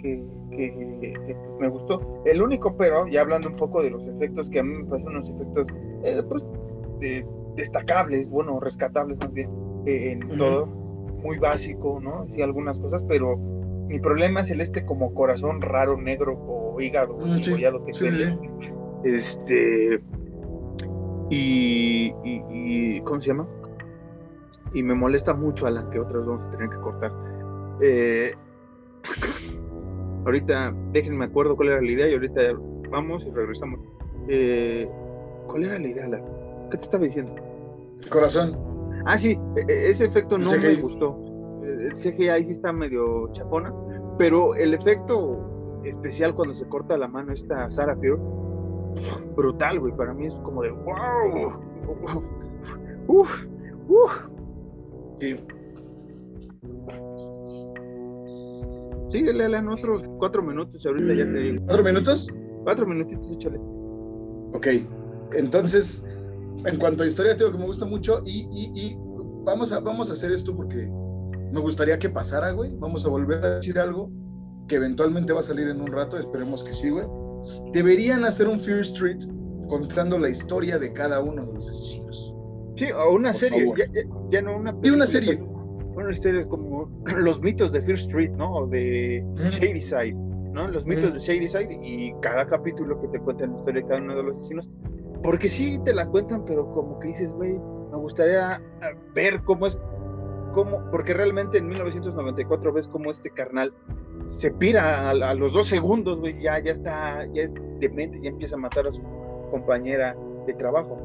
[0.00, 2.22] que, me gustó.
[2.24, 5.08] El único pero, ya hablando un poco de los efectos, que a mí me parecen
[5.08, 5.66] unos efectos
[6.04, 6.44] eh, pues,
[7.56, 9.50] destacables, bueno, rescatables más bien,
[9.86, 12.26] eh, en todo, muy básico, ¿no?
[12.34, 17.16] Y algunas cosas, pero mi problema es el este como corazón raro, negro o hígado,
[17.18, 18.06] mm, sí, que sí,
[19.04, 20.00] este.
[21.30, 23.46] Y, y, ¿Cómo se llama?
[24.74, 27.12] Y me molesta mucho, Alan, que otras vamos a tener que cortar.
[27.80, 28.34] Eh,
[30.24, 32.40] ahorita, déjenme acuerdo cuál era la idea y ahorita
[32.90, 33.80] vamos y regresamos.
[34.28, 34.88] Eh,
[35.46, 36.22] ¿Cuál era la idea, Alan?
[36.70, 37.34] ¿Qué te estaba diciendo?
[38.08, 38.56] corazón.
[39.04, 41.18] Ah, sí, e, e, ese efecto no me gustó.
[41.62, 43.72] El CGI sí está medio chapona,
[44.18, 48.20] pero el efecto especial cuando se corta la mano esta Sarah Pure
[49.36, 49.94] brutal, güey.
[49.96, 51.52] Para mí es como de wow.
[53.06, 53.44] Uf,
[53.88, 54.28] uf.
[55.20, 55.36] Sí.
[59.10, 60.84] Sí, en otros cuatro minutos.
[60.86, 61.64] Ahorita ya te digo.
[61.66, 62.28] ¿Cuatro minutos?
[62.64, 63.58] Cuatro minutitos, échale.
[64.52, 64.66] Ok.
[65.34, 66.04] Entonces,
[66.64, 68.96] en cuanto a historia, tengo que me gusta mucho y, y, y
[69.44, 70.88] vamos, a, vamos a hacer esto porque
[71.52, 72.76] me gustaría que pasara, güey.
[72.76, 74.10] Vamos a volver a decir algo
[74.68, 76.18] que eventualmente va a salir en un rato.
[76.18, 77.06] Esperemos que sí, güey
[77.72, 79.20] Deberían hacer un Fear Street
[79.68, 82.34] contando la historia de cada uno de los asesinos.
[82.76, 83.72] Sí, o una serie,
[84.30, 85.42] ya, no una una serie.
[86.00, 88.52] Una serie como los mitos de Fear Street, ¿no?
[88.52, 90.68] O de Shady Side, ¿no?
[90.68, 94.00] Los mitos de Shady Side y cada capítulo que te cuenta la historia de cada
[94.00, 94.68] uno de los asesinos.
[95.22, 98.62] Porque sí te la cuentan, pero como que dices, güey, me gustaría
[99.14, 99.78] ver cómo es,
[100.52, 103.74] cómo, porque realmente en 1994 ves cómo este carnal
[104.28, 108.56] se pira a, los dos segundos, güey, ya, ya está, ya es demente, ya empieza
[108.56, 109.02] a matar a su
[109.50, 110.98] compañera de trabajo.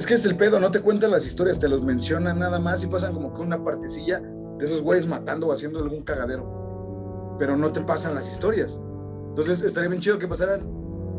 [0.00, 2.82] Es que es el pedo, no te cuentan las historias, te los mencionan nada más
[2.82, 7.36] y pasan como que una partecilla de esos güeyes matando o haciendo algún cagadero.
[7.38, 8.80] Pero no te pasan las historias.
[9.28, 10.62] Entonces estaría bien chido que pasaran,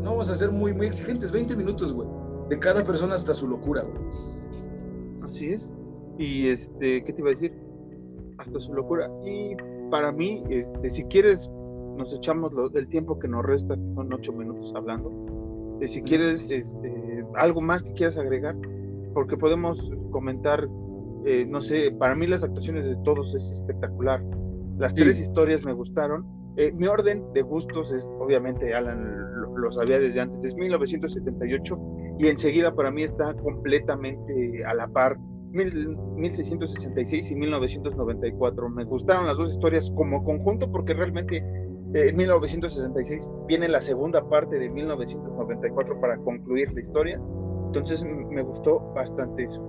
[0.01, 2.07] no vamos a ser muy, muy exigentes, 20 minutos, güey,
[2.49, 5.29] de cada persona hasta su locura, güey.
[5.29, 5.69] Así es.
[6.17, 7.53] Y este, ¿qué te iba a decir?
[8.39, 9.11] Hasta su locura.
[9.23, 9.55] Y
[9.91, 11.47] para mí, este, si quieres,
[11.97, 15.11] nos echamos el tiempo que nos resta, que son ocho minutos hablando.
[15.81, 18.55] Eh, si quieres, este, algo más que quieras agregar,
[19.13, 19.77] porque podemos
[20.11, 20.67] comentar,
[21.25, 24.23] eh, no sé, para mí las actuaciones de todos es espectacular.
[24.77, 26.25] Las tres historias me gustaron.
[26.57, 31.79] Eh, mi orden de gustos es, obviamente, Alan lo, lo, sabía desde antes, es 1978
[32.19, 35.17] y enseguida para mí está completamente a la par
[35.51, 38.69] 1666 y 1994.
[38.69, 41.43] Me gustaron las dos historias como conjunto porque realmente
[41.93, 47.21] en 1966 viene la segunda parte de 1994 para concluir la historia.
[47.67, 49.61] Entonces me gustó bastante eso.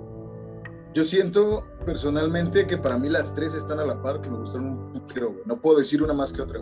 [0.94, 4.92] Yo siento personalmente que para mí las tres están a la par, que me gustaron
[4.94, 5.02] un
[5.46, 6.60] no puedo decir una más que otra.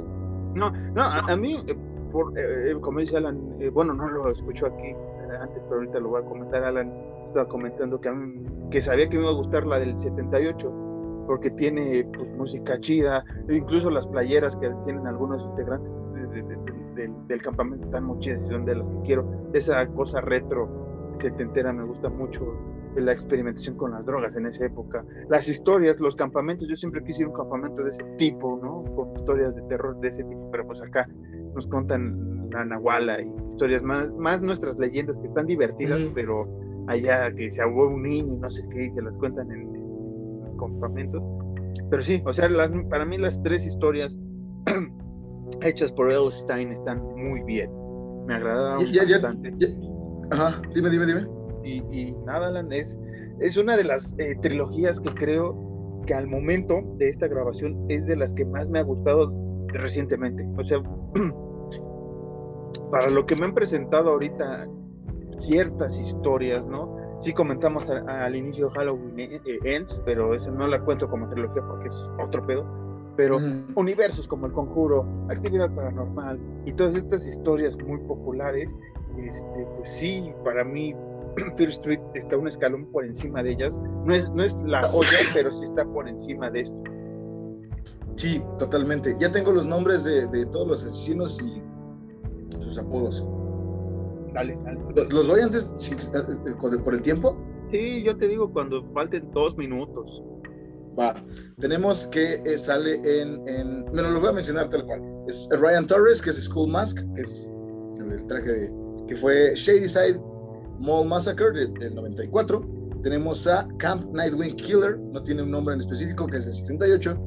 [0.55, 1.77] No, no, a, mí, eh,
[2.13, 4.95] por, eh, como dice Alan, bueno, no lo escucho aquí
[5.41, 6.93] antes, pero ahorita lo voy a comentar, Alan
[7.25, 8.11] estaba comentando que,
[8.71, 10.90] que sabía que me iba a gustar la del 78,
[11.31, 15.89] porque tiene pues, música chida, e incluso las playeras que tienen algunos integrantes
[17.29, 19.49] del campamento están muy chidas y son de las que quiero.
[19.55, 22.53] Esa cosa retro setentera me gusta mucho,
[22.97, 25.05] la experimentación con las drogas en esa época.
[25.29, 28.83] Las historias, los campamentos, yo siempre quise ir a un campamento de ese tipo, ¿no?
[28.97, 31.09] Con historias de terror de ese tipo, pero pues acá
[31.55, 36.49] nos contan la Nahuala y historias más, más nuestras leyendas que están divertidas, pero
[36.89, 39.77] allá que se ahogó un niño y no sé qué, y se las cuentan en,
[39.77, 39.80] en,
[40.61, 41.23] campamentos.
[41.91, 42.49] Pero sí, o sea,
[42.89, 44.17] para mí las tres historias
[45.63, 46.31] hechas por L.
[46.31, 47.71] Stein están muy bien.
[48.27, 49.53] Me agradaron bastante.
[50.31, 51.27] Ajá, dime, dime, dime.
[51.65, 52.97] Y, y nada, Alan, es,
[53.41, 58.07] es una de las eh, trilogías que creo que al momento de esta grabación es
[58.07, 59.33] de las que más me ha gustado
[59.69, 60.47] recientemente.
[60.57, 60.83] O sea,
[62.91, 64.69] para lo que me han presentado ahorita
[65.39, 67.00] ciertas historias, ¿no?
[67.21, 71.29] Sí comentamos al inicio de Halloween eh, eh, Ends, pero eso no la cuento como
[71.29, 72.65] trilogía porque es otro pedo.
[73.17, 73.39] Pero
[73.75, 78.71] universos como El Conjuro, Actividad Paranormal y todas estas historias muy populares,
[79.19, 80.95] este, pues sí, para mí
[81.57, 83.79] Fear Street está un escalón por encima de ellas.
[84.07, 86.83] No es, no es la joya, pero sí está por encima de esto.
[88.17, 89.15] Sí, totalmente.
[89.19, 91.63] Ya tengo los nombres de, de todos los asesinos y
[92.63, 93.27] sus apodos.
[94.35, 94.81] Dale, dale.
[95.11, 95.97] ¿Los doy antes eh,
[96.47, 97.37] eh, por el tiempo?
[97.71, 100.23] Sí, yo te digo cuando falten dos minutos.
[100.99, 101.15] Va.
[101.61, 103.85] Tenemos que eh, sale en, en.
[103.87, 105.03] Bueno, lo voy a mencionar tal cual.
[105.29, 107.51] Es Ryan Torres, que es School Mask, que es
[108.11, 108.73] el traje de,
[109.07, 110.21] que fue Shady Side
[110.81, 112.69] Mall Massacre del, 94.
[113.03, 117.19] Tenemos a Camp Nightwing Killer, no tiene un nombre en específico, que es del 78.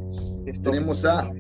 [0.64, 1.32] Tenemos a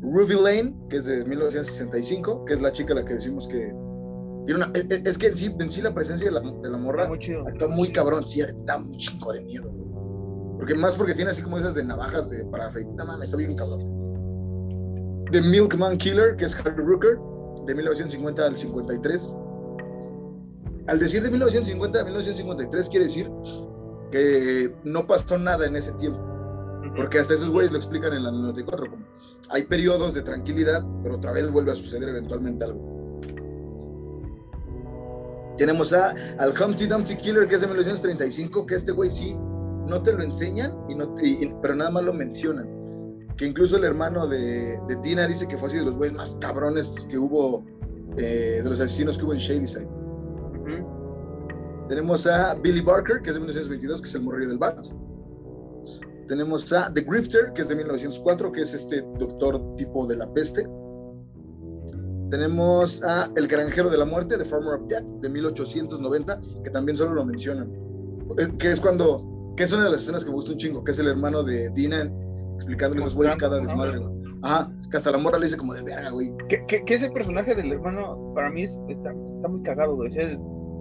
[0.00, 3.72] Ruby Lane, que es de 1965, que es la chica a la que decimos que
[4.46, 6.70] tiene una, e, e, es, que en sí, en sí la presencia de la, de
[6.70, 7.10] la morra
[7.48, 9.70] está muy, cabrón, sí, da un chingo de miedo.
[10.56, 13.36] Porque más porque tiene así como esas de navajas de para afeitar, no mames, está
[13.36, 13.80] bien cabrón.
[15.32, 17.18] The Milkman Killer, que es Harry Rooker,
[17.66, 19.36] de 1950 al 53.
[20.86, 23.28] Al decir de 1950 a 1953 quiere decir
[24.12, 26.20] que no pasó nada en ese tiempo.
[26.94, 29.04] Porque hasta esos güeyes lo explican en la 94, como
[29.50, 32.95] hay periodos de tranquilidad, pero otra vez vuelve a suceder eventualmente algo.
[35.56, 39.34] Tenemos a, al Humpty Dumpty Killer, que es de 1935, que este güey sí,
[39.86, 41.14] no te lo enseñan, y no
[41.62, 42.68] pero nada más lo mencionan.
[43.36, 46.38] Que incluso el hermano de, de Tina dice que fue así de los güeyes más
[46.40, 47.64] cabrones que hubo,
[48.16, 49.88] eh, de los asesinos que hubo en Shadyside.
[51.88, 54.86] Tenemos a Billy Barker, que es de 1922, que es el morrillo del Bat.
[56.26, 60.32] Tenemos a The Grifter, que es de 1904, que es este doctor tipo de la
[60.32, 60.66] peste.
[62.30, 66.96] Tenemos a El Granjero de la Muerte, The Farmer of Death, de 1890, que también
[66.96, 67.70] solo lo mencionan.
[68.38, 70.82] Eh, que es cuando, que es una de las escenas que me gusta un chingo,
[70.82, 72.10] que es el hermano de Dina
[72.56, 74.00] explicándole a esos güeyes cada desmadre.
[74.42, 76.32] Ajá, que hasta la morra le dice como de verga, güey.
[76.48, 80.10] Que, que, ese personaje del hermano, para mí, está, está muy cagado, güey.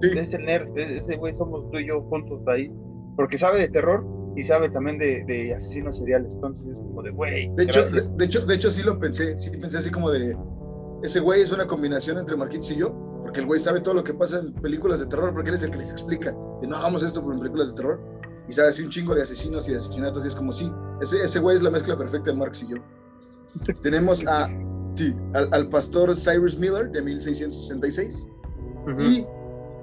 [0.02, 2.72] Es el nerd, ese güey somos tú y yo juntos ahí,
[3.16, 7.12] porque sabe de terror y sabe también de, de asesinos seriales, entonces es como de
[7.12, 7.50] güey.
[7.56, 10.36] De hecho, de, hecho, de hecho sí lo pensé, sí pensé así como de,
[11.06, 12.94] ese güey es una combinación entre Marquitos y yo,
[13.24, 15.64] porque el güey sabe todo lo que pasa en películas de terror, porque él es
[15.64, 18.00] el que les explica, de no hagamos esto por en películas de terror,
[18.48, 21.24] y sabe así un chingo de asesinos y de asesinatos, y es como sí, ese,
[21.24, 22.78] ese güey es la mezcla perfecta de Marx y yo.
[23.82, 24.48] Tenemos a,
[24.96, 28.30] sí, al, al, pastor Cyrus Miller de 1666,
[29.00, 29.26] y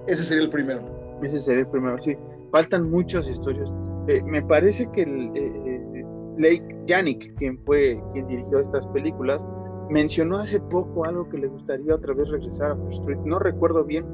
[0.07, 1.19] ese sería el primero.
[1.23, 2.17] Ese sería el primero, sí.
[2.51, 3.69] Faltan muchas historias.
[4.09, 5.63] Eh, me parece que el, eh,
[5.95, 6.05] eh,
[6.39, 9.45] Lake Yannick, quien fue quien dirigió estas películas,
[9.93, 13.19] mencionó hace poco algo que le gustaría otra vez regresar a First Street.
[13.25, 14.05] No recuerdo bien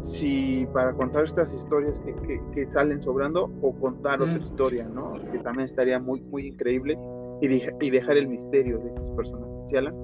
[0.00, 2.14] si para contar estas historias que,
[2.54, 4.42] que, salen sobrando o contar otra mm.
[4.42, 5.14] historia, ¿no?
[5.32, 6.98] Que también estaría muy, muy increíble
[7.40, 7.46] y,
[7.80, 9.54] y dejar el misterio de estos personajes.
[9.68, 9.94] ¿Sí, Alan?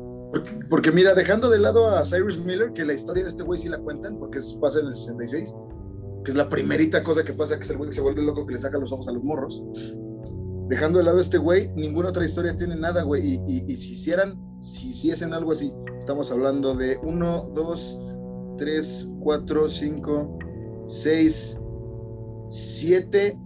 [0.70, 3.68] Porque, mira, dejando de lado a Cyrus Miller, que la historia de este güey sí
[3.68, 5.54] la cuentan, porque eso pasa en el 66,
[6.24, 8.46] que es la primerita cosa que pasa, que es el güey que se vuelve loco
[8.46, 9.62] que le saca los ojos a los morros.
[10.72, 13.42] Dejando de lado este güey, ninguna otra historia tiene nada, güey.
[13.46, 18.00] Y, y, si hicieran, si hiciesen algo así, estamos hablando de 1, 2,
[18.56, 20.38] 3, 4, 5,
[20.86, 21.58] 6,
[22.48, 23.38] 7,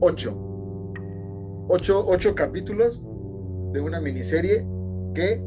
[0.00, 0.36] 8.
[1.68, 3.06] 8 capítulos
[3.72, 4.66] de una miniserie
[5.14, 5.46] que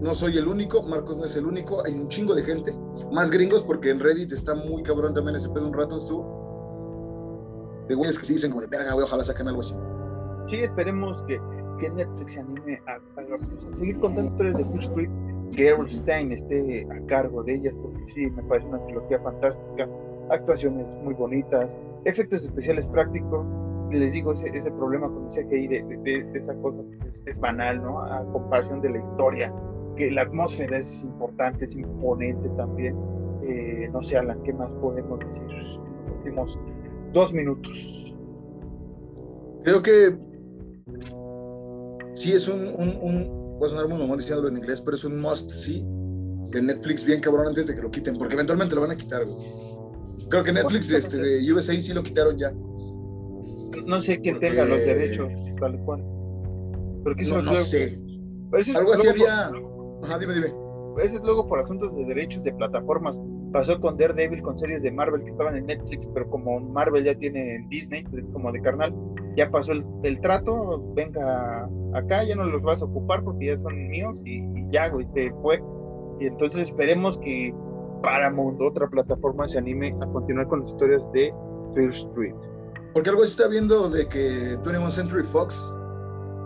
[0.00, 2.72] no soy el único, Marcos no es el único, hay un chingo de gente,
[3.12, 7.84] más gringos porque en Reddit está muy cabrón también ese pedo un rato estuvo.
[7.90, 9.74] De güeyes que se dicen como de verga, güey, ojalá saquen algo así.
[10.46, 11.40] Sí, esperemos que,
[11.80, 12.98] que Netflix se anime a,
[13.72, 15.10] seguir contando historias de Food Street,
[15.56, 19.88] que Stein esté a cargo de ellas, porque sí, me parece una trilogía fantástica,
[20.30, 23.46] actuaciones muy bonitas, efectos especiales prácticos,
[23.90, 27.22] les digo, ese, ese problema con ese CGI de, de, de, esa cosa pues, es,
[27.26, 28.00] es, banal, ¿no?
[28.00, 29.52] A comparación de la historia
[29.96, 32.96] que la atmósfera es importante, es imponente también.
[33.42, 35.80] Eh, no sé, Alan, ¿qué más podemos decir en los
[36.16, 36.58] últimos
[37.12, 38.16] dos minutos?
[39.62, 40.18] Creo que
[42.14, 45.04] sí es un, un, un voy a sonar muy mamón diciéndolo en inglés, pero es
[45.04, 45.84] un must see
[46.50, 49.24] de Netflix bien cabrón antes de que lo quiten, porque eventualmente lo van a quitar,
[49.24, 49.36] güey.
[50.28, 52.52] Creo que Netflix este, de USA sí lo quitaron ya.
[53.86, 55.28] No sé quién tenga los derechos,
[55.60, 56.02] tal cual.
[56.02, 57.98] no, no sé.
[58.74, 59.50] Algo así había.
[60.02, 60.54] Ajá, dime, dime.
[61.02, 63.20] Eso es luego por asuntos de derechos de plataformas.
[63.52, 67.14] Pasó con Daredevil, con series de Marvel que estaban en Netflix, pero como Marvel ya
[67.16, 68.94] tiene en Disney, pues es como de carnal,
[69.36, 73.88] ya pasó el, trato, venga acá, ya no los vas a ocupar porque ya son
[73.88, 75.62] míos y, ya, güey, se fue.
[76.20, 77.54] Y entonces esperemos que
[78.02, 81.34] Paramount, otra plataforma, se anime a continuar con las historias de
[81.74, 82.34] First Street.
[82.92, 85.74] Porque algo está viendo de que 21 Century Fox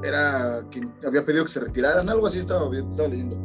[0.02, 3.36] era quien había pedido que se retiraran, algo así estaba, estaba leyendo.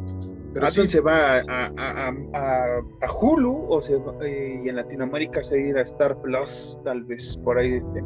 [0.54, 0.88] Pero sí.
[0.88, 6.16] se va a, a, Hulu o se eh, y en Latinoamérica se irá a Star
[6.22, 8.02] Plus, tal vez por ahí este.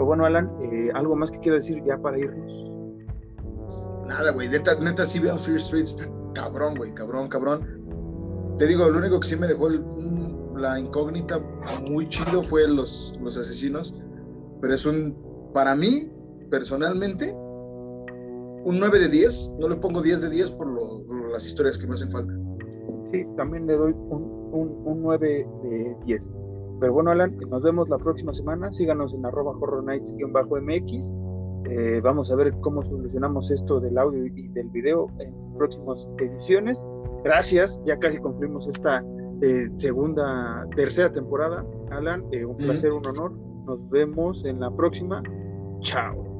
[0.00, 2.50] Pero bueno, Alan, eh, ¿algo más que quiero decir ya para irnos?
[4.06, 8.56] Nada, güey, neta, neta sí vean Fear Street, está cabrón, güey, cabrón, cabrón.
[8.56, 9.68] Te digo, lo único que sí me dejó
[10.56, 11.38] la incógnita
[11.86, 13.94] muy chido fue los, los asesinos,
[14.62, 15.14] pero es un,
[15.52, 16.10] para mí,
[16.50, 21.86] personalmente, un 9 de 10, no le pongo 10 de 10 por, las historias que
[21.86, 22.32] me hacen falta.
[23.12, 26.30] Sí, también le doy un, un, 9 de 10.
[26.80, 28.72] Pero bueno, Alan, nos vemos la próxima semana.
[28.72, 31.12] Síganos en arroba horror nights-mx.
[31.66, 36.78] Eh, vamos a ver cómo solucionamos esto del audio y del video en próximas ediciones.
[37.22, 39.04] Gracias, ya casi concluimos esta
[39.42, 41.64] eh, segunda, tercera temporada.
[41.90, 43.32] Alan, eh, un placer, un honor.
[43.66, 45.22] Nos vemos en la próxima.
[45.80, 46.30] Chao.